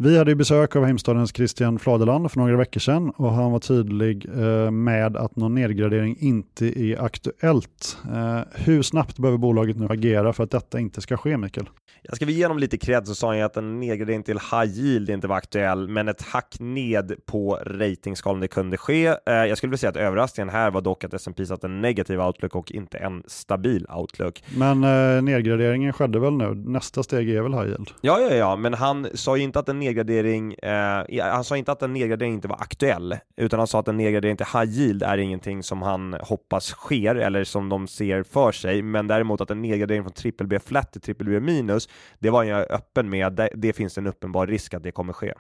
[0.00, 4.26] Vi hade besök av Heimstadens Christian Fladeland för några veckor sedan och han var tydlig
[4.28, 7.98] eh, med att någon nedgradering inte är aktuellt.
[8.12, 11.68] Eh, hur snabbt behöver bolaget nu agera för att detta inte ska ske, Mikael?
[12.02, 14.78] Jag ska vi ge honom lite cred så sa han att en nedgradering till high
[14.78, 19.06] yield inte var aktuell, men ett hack ned på ratingskalan det kunde ske.
[19.06, 22.20] Eh, jag skulle vilja säga att överraskningen här var dock att S&P satt en negativ
[22.20, 24.42] outlook och inte en stabil outlook.
[24.56, 24.80] Men
[25.24, 26.54] nedgraderingen skedde väl nu?
[26.54, 27.90] Nästa steg är väl high yield?
[28.00, 31.72] Ja, ja, ja, men han sa ju inte att en nedgradering, eh, han sa inte
[31.72, 35.02] att en nedgradering inte var aktuell, utan han sa att en nedgradering till high yield
[35.02, 39.50] är ingenting som han hoppas sker eller som de ser för sig, men däremot att
[39.50, 43.32] en nedgradering från triple B flat till triple B minus, det var jag öppen med,
[43.32, 45.32] det, det finns en uppenbar risk att det kommer ske.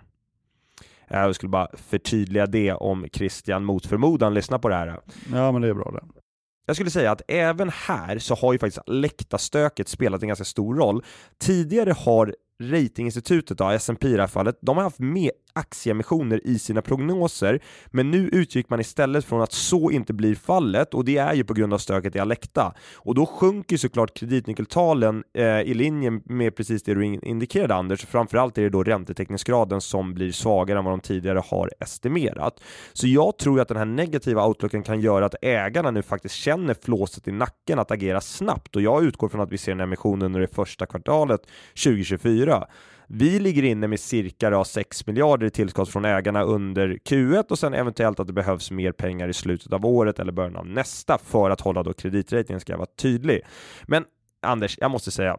[1.08, 5.00] Eh, jag skulle bara förtydliga det om Christian mot förmodan lyssnar på det här.
[5.32, 6.20] Ja, men det är bra det.
[6.66, 10.74] Jag skulle säga att även här så har ju faktiskt läktarstöket spelat en ganska stor
[10.74, 11.04] roll.
[11.38, 16.58] Tidigare har ratinginstitutet, då, S&P i det här fallet, de har haft med aktieemissioner i
[16.58, 21.16] sina prognoser, men nu utgick man istället från att så inte blir fallet och det
[21.16, 22.74] är ju på grund av stöket i Alecta.
[22.96, 28.58] Och då sjunker såklart kreditnyckeltalen eh, i linje med precis det du indikerade Anders, framförallt
[28.58, 32.60] är det då räntetäckningsgraden som blir svagare än vad de tidigare har estimerat.
[32.92, 36.74] Så jag tror att den här negativa outlooken kan göra att ägarna nu faktiskt känner
[36.74, 40.22] flåset i nacken att agera snabbt och jag utgår från att vi ser en emission
[40.22, 41.40] under det första kvartalet
[41.84, 42.66] 2024.
[43.10, 47.74] Vi ligger inne med cirka 6 miljarder i tillskott från ägarna under Q1 och sen
[47.74, 51.50] eventuellt att det behövs mer pengar i slutet av året eller början av nästa för
[51.50, 53.40] att hålla då kreditratingen ska vara tydlig.
[53.86, 54.04] Men
[54.42, 55.36] Anders, jag måste säga,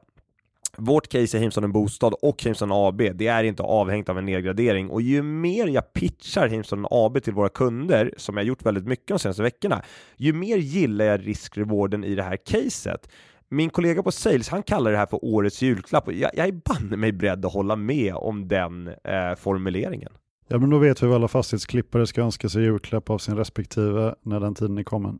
[0.78, 4.90] vårt case är Heimstaden Bostad och Himson AB, det är inte avhängt av en nedgradering
[4.90, 9.08] och ju mer jag pitchar Himson AB till våra kunder, som jag gjort väldigt mycket
[9.08, 9.82] de senaste veckorna,
[10.18, 13.10] ju mer gillar jag riskrewarden i det här caset.
[13.50, 16.52] Min kollega på Sales, han kallar det här för årets julklapp och jag, jag är
[16.52, 20.12] banne mig beredd att hålla med om den eh, formuleringen.
[20.48, 24.16] Ja, men då vet vi vad alla fastighetsklippare ska önska sig julklapp av sin respektive
[24.22, 25.20] när den tiden är kommen.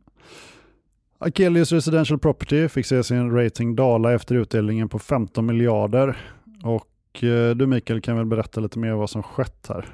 [1.18, 6.16] Akelius Residential Property fick se sin rating dala efter utdelningen på 15 miljarder.
[6.62, 9.86] Och eh, du Mikael kan väl berätta lite mer vad som skett här?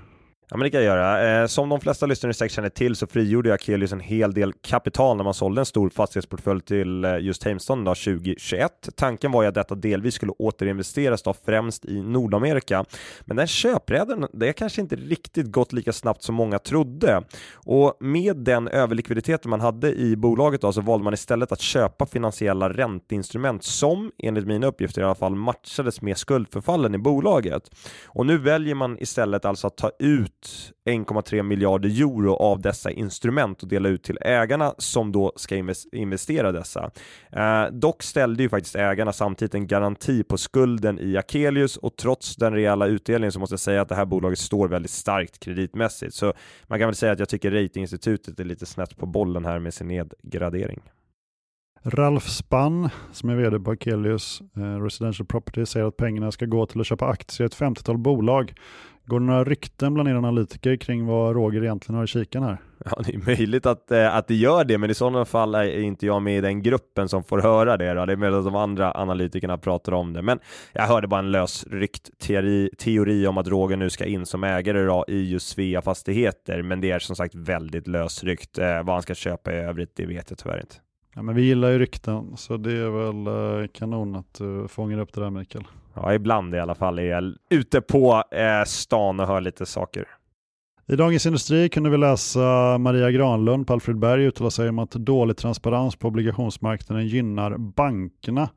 [0.50, 1.40] Ja men det kan jag göra.
[1.42, 5.16] Eh, som de flesta lyssnare säkert känner till så frigjorde Akelius en hel del kapital
[5.16, 8.88] när man sålde en stor fastighetsportfölj till eh, just Heimston 2021.
[8.96, 12.84] Tanken var ju att detta delvis skulle återinvesteras då främst i Nordamerika.
[13.20, 17.22] Men den köpräden, det kanske inte riktigt gått lika snabbt som många trodde.
[17.54, 22.06] Och med den överlikviditeten man hade i bolaget då, så valde man istället att köpa
[22.06, 27.62] finansiella ränteinstrument som enligt mina uppgifter i alla fall matchades med skuldförfallen i bolaget.
[28.06, 32.90] Och nu väljer man istället alltså att ta ut ut 1,3 miljarder euro av dessa
[32.90, 36.90] instrument och dela ut till ägarna som då ska investera dessa.
[37.32, 42.36] Eh, dock ställde ju faktiskt ägarna samtidigt en garanti på skulden i Akelius och trots
[42.36, 46.14] den rejäla utdelningen så måste jag säga att det här bolaget står väldigt starkt kreditmässigt.
[46.14, 46.32] Så
[46.66, 49.74] man kan väl säga att jag tycker ratinginstitutet är lite snett på bollen här med
[49.74, 50.80] sin nedgradering.
[51.88, 56.66] Ralf Spann, som är vd på Akelius eh, Residential Property, säger att pengarna ska gå
[56.66, 58.54] till att köpa aktier i ett 50-tal bolag.
[59.06, 62.58] Går det några rykten bland er analytiker kring vad Roger egentligen har i kikan här?
[62.84, 65.80] Ja, det är möjligt att, eh, att det gör det, men i sådana fall är
[65.80, 67.94] inte jag med i den gruppen som får höra det.
[67.94, 68.06] Då.
[68.06, 70.38] Det är möjligt att de andra analytikerna pratar om det, men
[70.72, 74.84] jag hörde bara en lösryckt teori, teori om att Roger nu ska in som ägare
[74.84, 78.58] då, i just Svea Fastigheter, men det är som sagt väldigt lösryckt.
[78.58, 80.76] Eh, vad han ska köpa i övrigt, det vet jag tyvärr inte.
[81.14, 83.26] Ja, men vi gillar ju rykten, så det är väl
[83.62, 85.64] eh, kanon att du fångar upp det där Mikael.
[85.96, 90.04] Ja, ibland i alla fall är jag ute på eh, stan och hör lite saker.
[90.88, 94.90] I Dagens Industri kunde vi läsa Maria Granlund på Alfred Berg uttala sig om att
[94.90, 98.48] dålig transparens på obligationsmarknaden gynnar bankerna.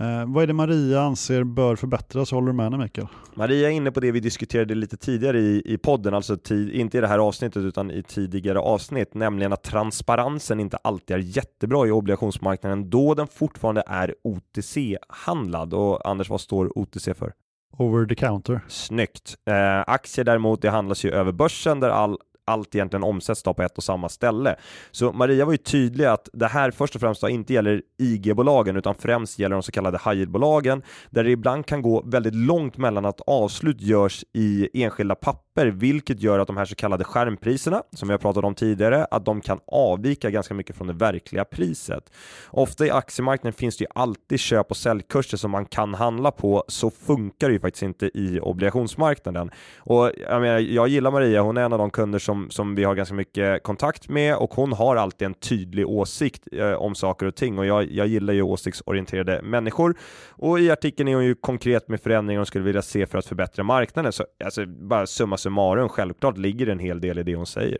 [0.00, 2.30] Eh, vad är det Maria anser bör förbättras?
[2.30, 3.06] Håller du med henne Mikael?
[3.34, 6.98] Maria är inne på det vi diskuterade lite tidigare i, i podden, alltså tid, inte
[6.98, 11.86] i det här avsnittet utan i tidigare avsnitt, nämligen att transparensen inte alltid är jättebra
[11.86, 15.74] i obligationsmarknaden då den fortfarande är OTC-handlad.
[15.74, 17.32] Och Anders, vad står OTC för?
[17.78, 18.60] Over the counter.
[18.68, 19.36] Snyggt.
[19.46, 23.76] Eh, aktier däremot, det handlas ju över börsen där all allt egentligen omsätts på ett
[23.76, 24.56] och samma ställe.
[24.90, 28.94] Så Maria var ju tydlig att det här först och främst inte gäller IG-bolagen utan
[28.94, 33.04] främst gäller de så kallade high bolagen där det ibland kan gå väldigt långt mellan
[33.04, 38.10] att avslut görs i enskilda papper, vilket gör att de här så kallade skärmpriserna, som
[38.10, 42.12] jag pratat om tidigare, att de kan avvika ganska mycket från det verkliga priset.
[42.50, 46.64] Ofta i aktiemarknaden finns det ju alltid köp och säljkurser som man kan handla på,
[46.68, 49.50] så funkar det ju faktiskt inte i obligationsmarknaden.
[49.78, 52.74] Och jag, menar, jag gillar Maria, hon är en av de kunder som som, som
[52.74, 56.94] vi har ganska mycket kontakt med och hon har alltid en tydlig åsikt eh, om
[56.94, 59.94] saker och ting och jag, jag gillar ju åsiktsorienterade människor
[60.28, 63.26] och i artikeln är hon ju konkret med förändringar hon skulle vilja se för att
[63.26, 64.12] förbättra marknaden.
[64.12, 67.78] Så alltså, bara summa summarum, självklart ligger det en hel del i det hon säger.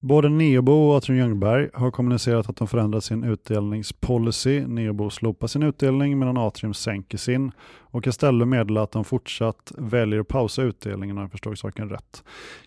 [0.00, 4.66] Både Neobo och Atrium Ljungberg har kommunicerat att de förändrat sin utdelningspolicy.
[4.66, 10.20] Neobo slopar sin utdelning medan Atrium sänker sin och istället meddelar att de fortsatt väljer
[10.20, 12.24] att pausa utdelningen om jag förstår saken rätt.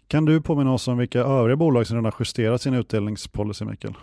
[0.08, 3.94] Kan du påminna oss om vilka övriga bolag som redan justerat sin utdelningspolicy, Mikael?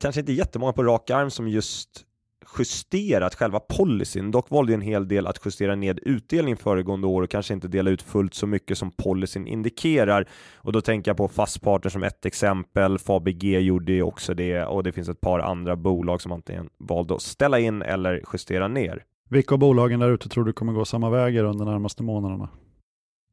[0.00, 2.04] Kanske inte jättemånga på rak arm som just
[2.58, 4.30] justerat själva policyn.
[4.30, 7.90] Dock valde en hel del att justera ned utdelning föregående år och kanske inte dela
[7.90, 10.28] ut fullt så mycket som policyn indikerar.
[10.56, 12.98] Och då tänker jag på Fastpartner som ett exempel.
[12.98, 17.22] Fabg gjorde också det och det finns ett par andra bolag som antingen valde att
[17.22, 19.04] ställa in eller justera ner.
[19.28, 22.48] Vilka av bolagen där ute tror du kommer gå samma vägar under de närmaste månaderna?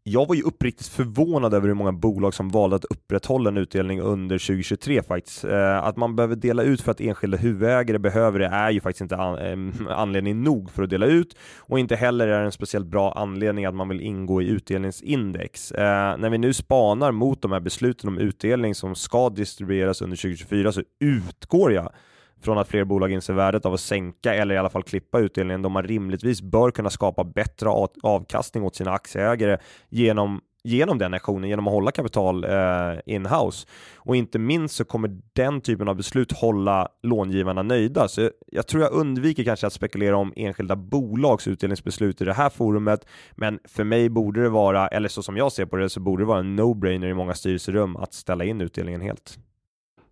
[0.04, 4.02] Jag var ju uppriktigt förvånad över hur många bolag som valde att upprätthålla en utdelning
[4.02, 5.44] under 2023 faktiskt.
[5.44, 9.02] Eh, att man behöver dela ut för att enskilda huvudägare behöver det är ju faktiskt
[9.02, 9.16] inte
[9.90, 13.66] anledning nog för att dela ut och inte heller är det en speciellt bra anledning
[13.66, 15.72] att man vill ingå i utdelningsindex.
[15.72, 20.18] Eh, när vi nu spanar mot de här besluten om utdelning som ska distribueras under
[20.18, 21.92] 2024 så utgår jag
[22.42, 25.62] från att fler bolag inser värdet av att sänka eller i alla fall klippa utdelningen
[25.62, 27.70] då man rimligtvis bör kunna skapa bättre
[28.04, 29.58] avkastning åt sina aktieägare
[29.90, 33.68] genom genom den aktionen, genom att hålla kapital eh, in-house.
[33.96, 38.08] Och inte minst så kommer den typen av beslut hålla långivarna nöjda.
[38.08, 42.50] Så jag tror jag undviker kanske att spekulera om enskilda bolags utdelningsbeslut i det här
[42.50, 46.00] forumet, men för mig borde det vara, eller så som jag ser på det, så
[46.00, 49.38] borde det vara en no-brainer i många styrelserum att ställa in utdelningen helt.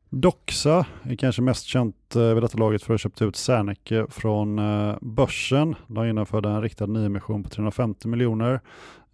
[0.10, 4.06] Doxa är kanske mest känt eh, vid detta laget för att ha köpt ut Serneke
[4.10, 5.76] från eh, börsen.
[5.88, 8.60] De genomförde en riktad nyemission på 350 miljoner.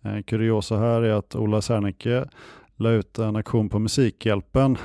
[0.03, 2.25] Eh, kuriosa här är att Ola Serneke
[2.77, 4.77] la ut en aktion på Musikhjälpen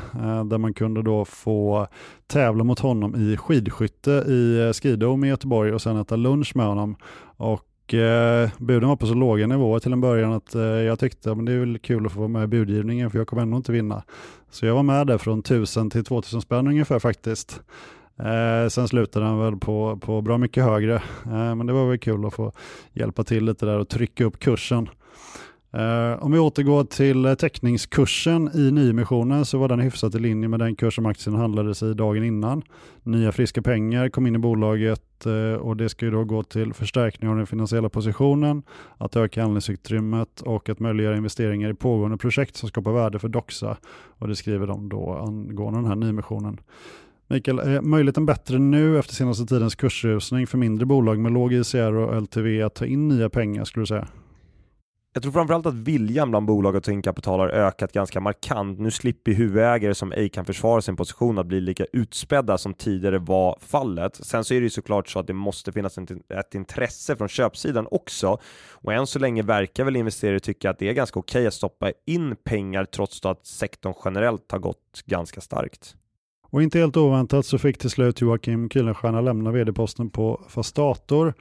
[0.44, 1.86] där man kunde då få
[2.26, 6.96] tävla mot honom i skidskytte i Skidome i Göteborg och sen äta lunch med honom.
[7.36, 11.32] Och eh, buden var på så låga nivåer till en början att eh, jag tyckte
[11.32, 13.56] att det är väl kul att få vara med i budgivningen för jag kommer ändå
[13.56, 14.02] inte vinna.
[14.50, 17.60] Så jag var med där från 1000 till 2000 spänn ungefär faktiskt.
[18.18, 21.98] Eh, sen slutade den väl på, på bra mycket högre, eh, men det var väl
[21.98, 22.52] kul att få
[22.92, 24.88] hjälpa till lite där och trycka upp kursen.
[25.74, 30.48] Uh, om vi återgår till eh, teckningskursen i nyemissionen så var den hyfsat i linje
[30.48, 32.62] med den kurs som aktien handlades i dagen innan.
[33.02, 36.74] Nya friska pengar kom in i bolaget uh, och det ska ju då gå till
[36.74, 38.62] förstärkning av den finansiella positionen,
[38.98, 43.76] att öka handlingsutrymmet och att möjliggöra investeringar i pågående projekt som skapar värde för Doxa.
[44.18, 46.60] Och det skriver de då angående den här nyemissionen.
[47.28, 51.94] Mikael, är möjligheten bättre nu efter senaste tidens kursrusning för mindre bolag med låg ICR
[51.94, 54.08] och LTV att ta in nya pengar skulle du säga?
[55.12, 58.78] Jag tror framförallt att viljan bland bolag att ta in kapital har ökat ganska markant.
[58.78, 63.18] Nu slipper huvudägare som ej kan försvara sin position att bli lika utspädda som tidigare
[63.18, 64.14] var fallet.
[64.14, 65.98] Sen så är det ju såklart så att det måste finnas
[66.28, 68.38] ett intresse från köpsidan också.
[68.70, 71.92] Och än så länge verkar väl investerare tycka att det är ganska okej att stoppa
[72.06, 75.94] in pengar trots att sektorn generellt har gått ganska starkt.
[76.50, 81.34] Och inte helt oväntat så fick till slut Joakim Kuylenstierna lämna vd-posten på Fastator.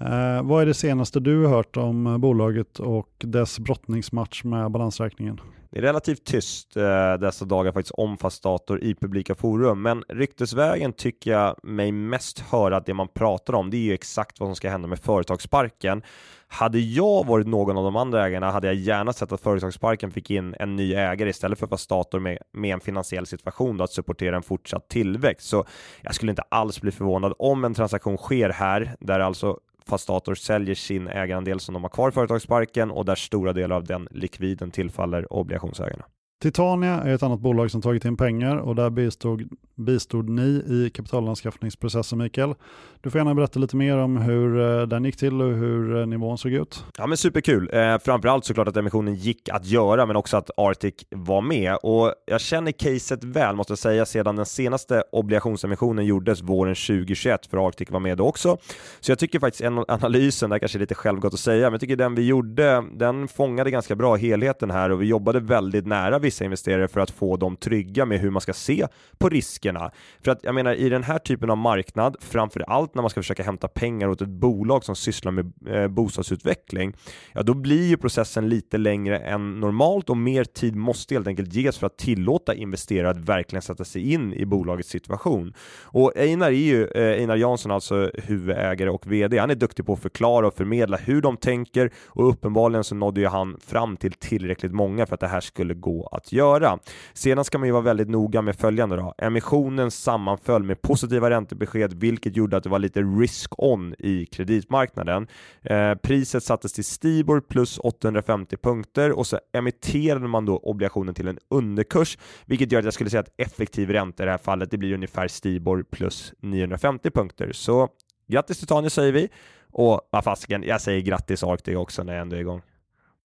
[0.00, 5.40] Eh, vad är det senaste du har hört om bolaget och dess brottningsmatch med balansräkningen?
[5.70, 10.92] Det är relativt tyst eh, dessa dagar faktiskt om fastdator i publika forum, men ryktesvägen
[10.92, 14.48] tycker jag mig mest höra att det man pratar om, det är ju exakt vad
[14.48, 16.02] som ska hända med företagsparken.
[16.48, 20.30] Hade jag varit någon av de andra ägarna hade jag gärna sett att företagsparken fick
[20.30, 24.36] in en ny ägare istället för fastdator med, med en finansiell situation då att supportera
[24.36, 25.48] en fortsatt tillväxt.
[25.48, 25.64] Så
[26.02, 30.74] jag skulle inte alls bli förvånad om en transaktion sker här, där alltså Fastator säljer
[30.74, 34.70] sin ägarandel som de har kvar i företagsparken och där stora delar av den likviden
[34.70, 36.04] tillfaller obligationsägarna.
[36.42, 40.90] Titania är ett annat bolag som tagit in pengar och där bistod, bistod ni i
[40.94, 42.54] kapitalanskaffningsprocessen Mikael.
[43.00, 46.06] Du får gärna berätta lite mer om hur eh, den gick till och hur eh,
[46.06, 46.84] nivån såg ut.
[46.98, 47.70] Ja men superkul.
[47.72, 52.14] Eh, framförallt såklart att emissionen gick att göra men också att Arctic var med och
[52.26, 57.68] jag känner caset väl måste jag säga sedan den senaste obligationsemissionen gjordes våren 2021 för
[57.68, 58.58] Arctic var med då också.
[59.00, 61.96] Så jag tycker faktiskt analysen, där kanske är lite självgott att säga, men jag tycker
[61.96, 66.44] den vi gjorde, den fångade ganska bra helheten här och vi jobbade väldigt nära vissa
[66.44, 68.86] investerare för att få dem trygga med hur man ska se
[69.18, 69.90] på riskerna.
[70.24, 73.22] För att jag menar i den här typen av marknad, framför allt när man ska
[73.22, 76.94] försöka hämta pengar åt ett bolag som sysslar med eh, bostadsutveckling,
[77.32, 81.52] ja då blir ju processen lite längre än normalt och mer tid måste helt enkelt
[81.52, 85.54] ges för att tillåta investerare att verkligen sätta sig in i bolagets situation.
[85.82, 89.92] Och Einar är ju, eh, Einar Jansson alltså huvudägare och VD, han är duktig på
[89.92, 94.12] att förklara och förmedla hur de tänker och uppenbarligen så nådde ju han fram till
[94.12, 96.78] tillräckligt många för att det här skulle gå att att göra.
[97.12, 99.14] Sedan ska man ju vara väldigt noga med följande då.
[99.18, 105.26] Emissionen sammanföll med positiva räntebesked, vilket gjorde att det var lite risk-on i kreditmarknaden.
[105.62, 111.28] Eh, priset sattes till Stibor plus 850 punkter och så emitterade man då obligationen till
[111.28, 114.70] en underkurs, vilket gör att jag skulle säga att effektiv ränta i det här fallet,
[114.70, 117.52] det blir ungefär Stibor plus 950 punkter.
[117.52, 117.88] Så
[118.28, 119.28] grattis till Tanja säger vi
[119.72, 122.62] och vad fasiken, jag säger grattis Arctic också när jag ändå är igång.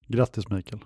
[0.07, 0.79] Grattis Mikael.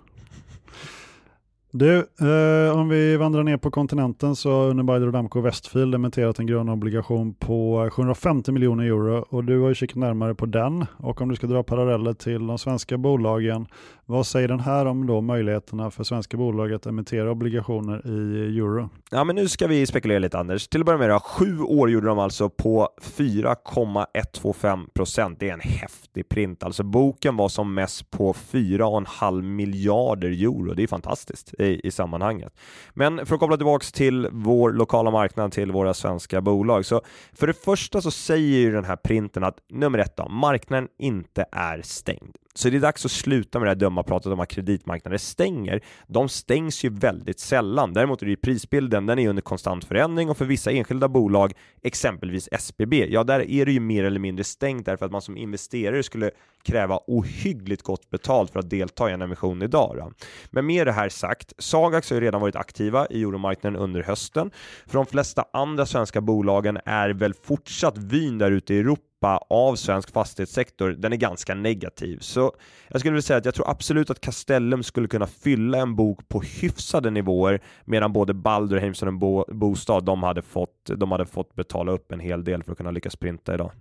[1.72, 6.46] Du, eh, om vi vandrar ner på kontinenten så har Unibail Damco Westfield emitterat en
[6.46, 11.20] grön obligation på 750 miljoner euro och du har ju kikat närmare på den och
[11.20, 13.66] om du ska dra paralleller till de svenska bolagen,
[14.06, 18.88] vad säger den här om då möjligheterna för svenska bolag att emittera obligationer i euro?
[19.10, 20.68] Ja, men nu ska vi spekulera lite Anders.
[20.68, 25.40] Till att börja med, då, sju år gjorde de alltså på 4,125 procent.
[25.40, 26.62] Det är en häftig print.
[26.62, 30.74] Alltså boken var som mest på 4,5 miljarder euro.
[30.74, 32.52] Det är fantastiskt i, i sammanhanget.
[32.94, 36.86] Men för att koppla tillbaks till vår lokala marknad, till våra svenska bolag.
[36.86, 37.00] Så
[37.32, 41.44] för det första så säger ju den här printen att nummer ett då, marknaden inte
[41.52, 42.36] är stängd.
[42.54, 45.80] Så det är dags att sluta med det här dumma pratet om att kreditmarknader stänger.
[46.06, 47.92] De stängs ju väldigt sällan.
[47.92, 51.52] Däremot är det ju prisbilden, den är under konstant förändring och för vissa enskilda bolag,
[51.82, 55.36] exempelvis SBB, ja där är det ju mer eller mindre stängt därför att man som
[55.36, 56.30] investerare skulle
[56.62, 59.96] kräva ohyggligt gott betalt för att delta i en emission idag.
[59.96, 60.12] Då.
[60.50, 64.50] Men med det här sagt, Sagax har ju redan varit aktiva i euromarknaden under hösten.
[64.86, 69.76] För de flesta andra svenska bolagen är väl fortsatt vyn där ute i Europa av
[69.76, 72.18] svensk fastighetssektor, den är ganska negativ.
[72.20, 72.52] Så
[72.88, 76.28] jag skulle vilja säga att jag tror absolut att Castellum skulle kunna fylla en bok
[76.28, 81.26] på hyfsade nivåer medan både Balder och Heimson Bo Bostad, de hade, fått, de hade
[81.26, 83.72] fått betala upp en hel del för att kunna lyckas printa idag.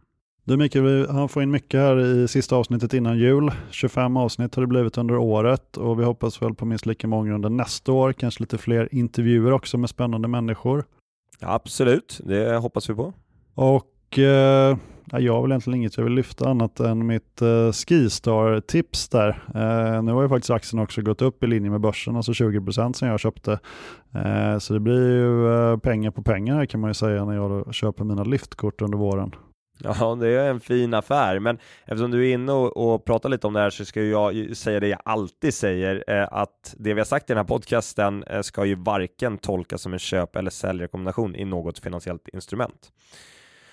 [0.44, 3.52] Du Mikael, vi han får in mycket här i sista avsnittet innan jul.
[3.72, 7.34] 25 avsnitt har det blivit under året och vi hoppas väl på minst lika många
[7.34, 8.14] under nästa år.
[8.14, 10.86] Kanske lite fler intervjuer också med spännande människor.
[11.40, 13.14] Ja, absolut, det hoppas vi på.
[13.56, 13.86] Och
[14.18, 14.78] eh,
[15.12, 19.30] jag har väl egentligen inget jag vill lyfta annat än mitt eh, Skistar-tips där.
[19.56, 22.94] Eh, nu har ju faktiskt aktien också gått upp i linje med börsen, alltså 20%
[22.94, 23.60] sen jag köpte.
[24.16, 27.36] Eh, så det blir ju eh, pengar på pengar här kan man ju säga när
[27.36, 29.36] jag köper mina liftkort under våren.
[29.84, 33.48] Ja, det är en fin affär, men eftersom du är inne och, och pratar lite
[33.48, 37.00] om det här så ska jag säga det jag alltid säger, eh, att det vi
[37.00, 40.52] har sagt i den här podcasten eh, ska ju varken tolkas som en köp eller
[40.52, 42.92] säljrekommendation i något finansiellt instrument.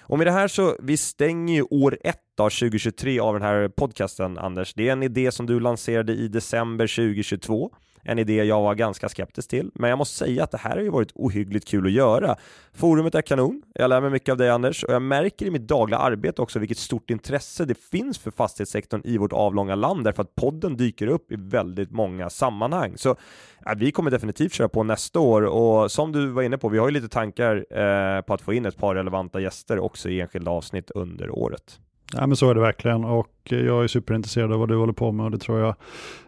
[0.08, 3.68] Och med det här så, vi stänger ju år ett av 2023 av den här
[3.68, 4.74] podcasten, Anders.
[4.74, 7.70] Det är en idé som du lanserade i december 2022
[8.06, 10.82] en idé jag var ganska skeptisk till, men jag måste säga att det här har
[10.82, 12.36] ju varit ohyggligt kul att göra.
[12.72, 15.68] Forumet är kanon, jag lär mig mycket av dig Anders och jag märker i mitt
[15.68, 20.22] dagliga arbete också vilket stort intresse det finns för fastighetssektorn i vårt avlånga land därför
[20.22, 22.92] att podden dyker upp i väldigt många sammanhang.
[22.96, 23.16] Så
[23.64, 26.78] ja, vi kommer definitivt köra på nästa år och som du var inne på, vi
[26.78, 30.20] har ju lite tankar eh, på att få in ett par relevanta gäster också i
[30.20, 31.80] enskilda avsnitt under året.
[32.12, 35.12] Ja, men så är det verkligen och jag är superintresserad av vad du håller på
[35.12, 35.74] med och det tror jag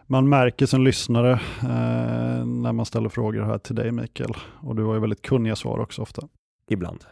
[0.07, 4.33] man märker som lyssnare eh, när man ställer frågor här till dig Mikael.
[4.61, 6.27] Och du har ju väldigt kunniga svar också ofta.
[6.69, 7.05] Ibland.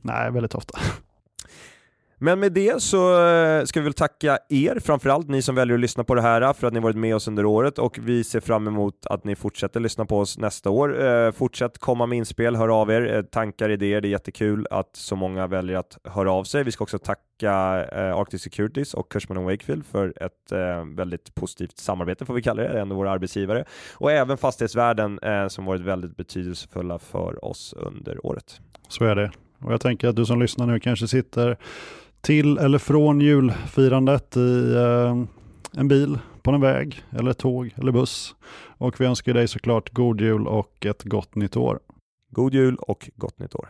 [0.00, 0.78] Nej, väldigt ofta.
[2.24, 5.80] Men med det så eh, ska vi väl tacka er, framförallt ni som väljer att
[5.80, 8.40] lyssna på det här, för att ni varit med oss under året och vi ser
[8.40, 11.04] fram emot att ni fortsätter lyssna på oss nästa år.
[11.06, 14.00] Eh, fortsätt komma med inspel, hör av er, eh, tankar, idéer.
[14.00, 16.64] Det är jättekul att så många väljer att höra av sig.
[16.64, 21.78] Vi ska också tacka eh, Arctic Securities och Cushman Wakefield för ett eh, väldigt positivt
[21.78, 23.64] samarbete, får vi kalla det, det är ändå våra arbetsgivare.
[23.94, 28.60] Och även Fastighetsvärlden som varit väldigt betydelsefulla för oss under året.
[28.88, 29.30] Så är det.
[29.58, 31.56] Och jag tänker att du som lyssnar nu kanske sitter
[32.22, 35.24] till eller från julfirandet i eh,
[35.80, 38.34] en bil, på en väg, eller ett tåg eller buss.
[38.78, 41.80] Och vi önskar dig såklart god jul och ett gott nytt år.
[42.30, 43.68] God jul och gott nytt år.